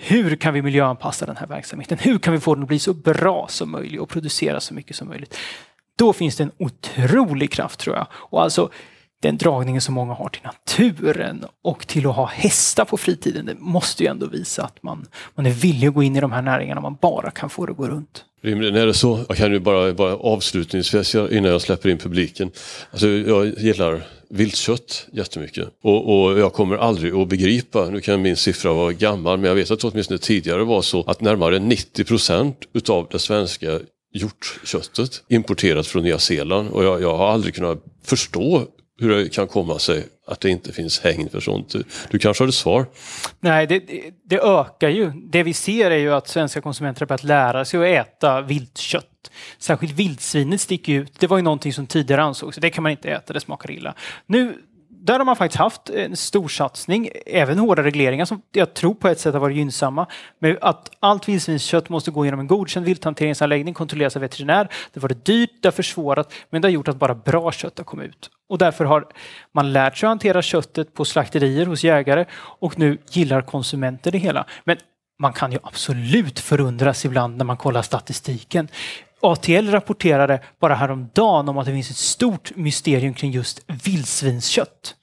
[0.00, 1.98] hur kan vi miljöanpassa den här verksamheten?
[1.98, 4.96] Hur kan vi få den att bli så bra som möjligt och producera så mycket
[4.96, 5.38] som möjligt?
[5.96, 8.06] Då finns det en otrolig kraft tror jag.
[8.12, 8.70] Och alltså
[9.20, 13.54] den dragningen som många har till naturen och till att ha hästar på fritiden, det
[13.58, 16.42] måste ju ändå visa att man, man är villig att gå in i de här
[16.42, 18.24] näringarna man bara kan få det att gå runt.
[18.40, 19.24] Rimligen är det så.
[19.28, 22.50] Jag kan ju bara, bara avslutningsvis innan jag släpper in publiken.
[22.90, 25.68] Alltså jag gillar viltkött jättemycket.
[25.82, 29.54] Och, och jag kommer aldrig att begripa, nu kan min siffra vara gammal, men jag
[29.54, 33.80] vet att det åtminstone tidigare var så att närmare 90 procent utav det svenska
[34.14, 36.70] hjortköttet importerat från Nya Zeeland.
[36.70, 38.66] Och jag, jag har aldrig kunnat förstå
[39.00, 41.74] hur det kan komma sig att det inte finns hängd för sånt.
[42.10, 42.86] Du kanske har ett svar?
[43.40, 43.82] Nej, det,
[44.24, 45.12] det, ökar ju.
[45.14, 49.30] Det vi ser är ju att svenska konsumenter har börjat lära sig att äta viltkött.
[49.58, 51.20] Särskilt vildsvinet sticker ut.
[51.20, 53.94] Det var ju någonting som tidigare ansågs, det kan man inte äta, det smakar illa.
[54.26, 54.54] Nu
[55.00, 59.08] där har man faktiskt haft en stor satsning, även hårda regleringar som jag tror på
[59.08, 60.06] ett sätt har varit gynnsamma.
[60.38, 64.68] Med att allt vildsvinskött måste gå genom en godkänd vilthanteringsanläggning, kontrolleras av veterinär.
[64.92, 67.78] Det var det dyrt, det har försvårat, men det har gjort att bara bra kött
[67.78, 68.30] har kommit ut.
[68.48, 69.06] Och därför har
[69.54, 74.18] man lärt sig att hantera köttet på slakterier hos jägare och nu gillar konsumenter det
[74.18, 74.46] hela.
[74.64, 74.76] Men
[75.20, 78.68] man kan ju absolut förundras ibland när man kollar statistiken.
[79.20, 84.94] ATL rapporterade bara häromdagen om att det finns ett stort mysterium kring just vildsvinskött.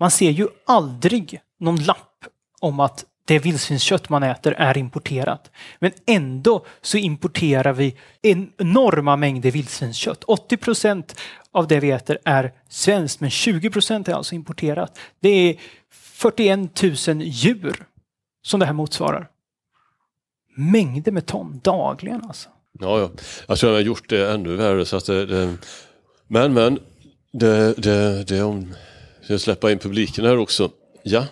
[0.00, 2.24] Man ser ju aldrig någon lapp
[2.60, 5.50] om att det vildsvinskött man äter är importerat.
[5.78, 10.24] Men ändå så importerar vi enorma mängder vildsvinskött.
[10.24, 11.20] 80 procent
[11.52, 14.98] av det vi äter är svenskt, men 20 procent är alltså importerat.
[15.20, 15.56] Det är
[15.90, 17.86] 41 000 djur
[18.42, 19.28] som det här motsvarar.
[20.56, 22.48] Mängder med ton dagligen alltså.
[22.80, 23.10] Ja, ja.
[23.46, 24.84] Jag tror jag har gjort det ännu värre.
[24.84, 25.54] Så att det, det,
[26.28, 26.78] men, men,
[27.32, 28.74] det, det, det om...
[29.26, 30.70] Jag släppa in publiken här också.
[31.02, 31.26] Ja,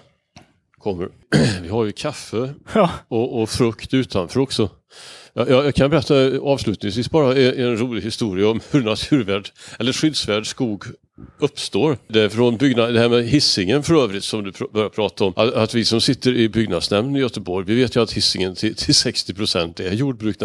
[0.78, 1.08] kommer.
[1.62, 2.90] Vi har ju kaffe ja.
[3.08, 4.70] och, och, frukt utanför också.
[5.32, 10.46] Jag, jag, kan berätta avslutningsvis bara en, en rolig historia om hur naturvärd eller skyddsvärd
[10.46, 10.84] skog
[11.38, 11.96] uppstår.
[12.08, 15.24] Det är från byggnad, det här med hissingen för övrigt som du pr börjar prata
[15.24, 15.32] om.
[15.36, 18.74] Att, att, vi som sitter i byggnadsnämnden i Göteborg, vi vet ju att hissingen till,
[18.74, 20.36] till 60 procent är jordbruk.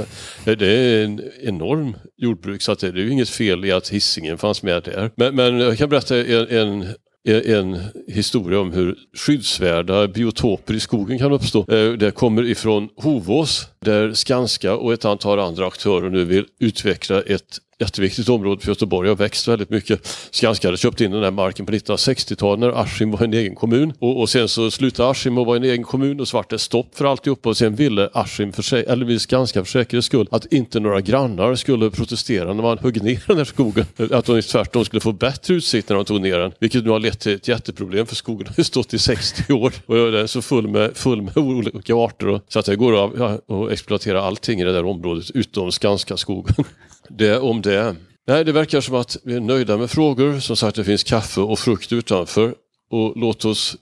[0.44, 3.90] Det, är en enorm jordbruk så att det, det är ju inget fel i att
[3.90, 5.12] hissingen fanns med där.
[5.16, 6.88] Men, men jag kan berätta en, en
[7.28, 11.60] en historia om hur skyddsvärda biotoper i skogen kan uppstå.
[11.60, 17.22] Eh, det kommer ifrån Hovås där Skanska och ett antal andra aktörer nu vill utveckla
[17.22, 20.08] ett jätteviktigt område för Göteborg har växt väldigt mycket.
[20.32, 23.94] Skanska hade köpt in den här marken på 1960-talet när Askim var en egen kommun
[24.00, 26.60] och, och sen så slutade Askim att vara en egen kommun och så vart det
[26.60, 30.28] stopp för alltihopa och sen ville Askim, för sig, eller vill Skanska för säkerhets skull,
[30.32, 33.86] att inte några grannar skulle protestera när man högg ner den här skogen.
[34.12, 37.00] Att de tvärtom skulle få bättre utsikt när de tog ner den, vilket nu har
[37.00, 40.28] lett till ett jätteproblem för skogen har ju stått i 60 år och den är
[40.28, 44.22] så full med, full med olika arter och, så att det går att ja, exploatera
[44.22, 46.56] allting i det där området utom Skanska skogen.
[47.10, 47.96] Det om det.
[48.28, 50.40] Nej, det verkar som att vi är nöjda med frågor.
[50.40, 52.56] Som sagt, det finns kaffe och frukt utanför.
[52.90, 53.76] Och låt oss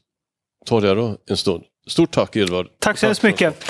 [0.66, 1.64] ta det då en stund.
[1.88, 2.68] Stort tack Edvard.
[2.80, 3.66] Tack så hemskt mycket.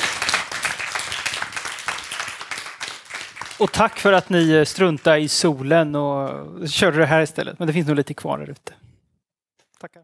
[3.60, 6.30] Och tack för att ni struntade i solen och
[6.70, 7.60] körde det här istället.
[7.60, 8.74] Men det finns nog lite kvar där ute.
[9.80, 10.04] Tackar.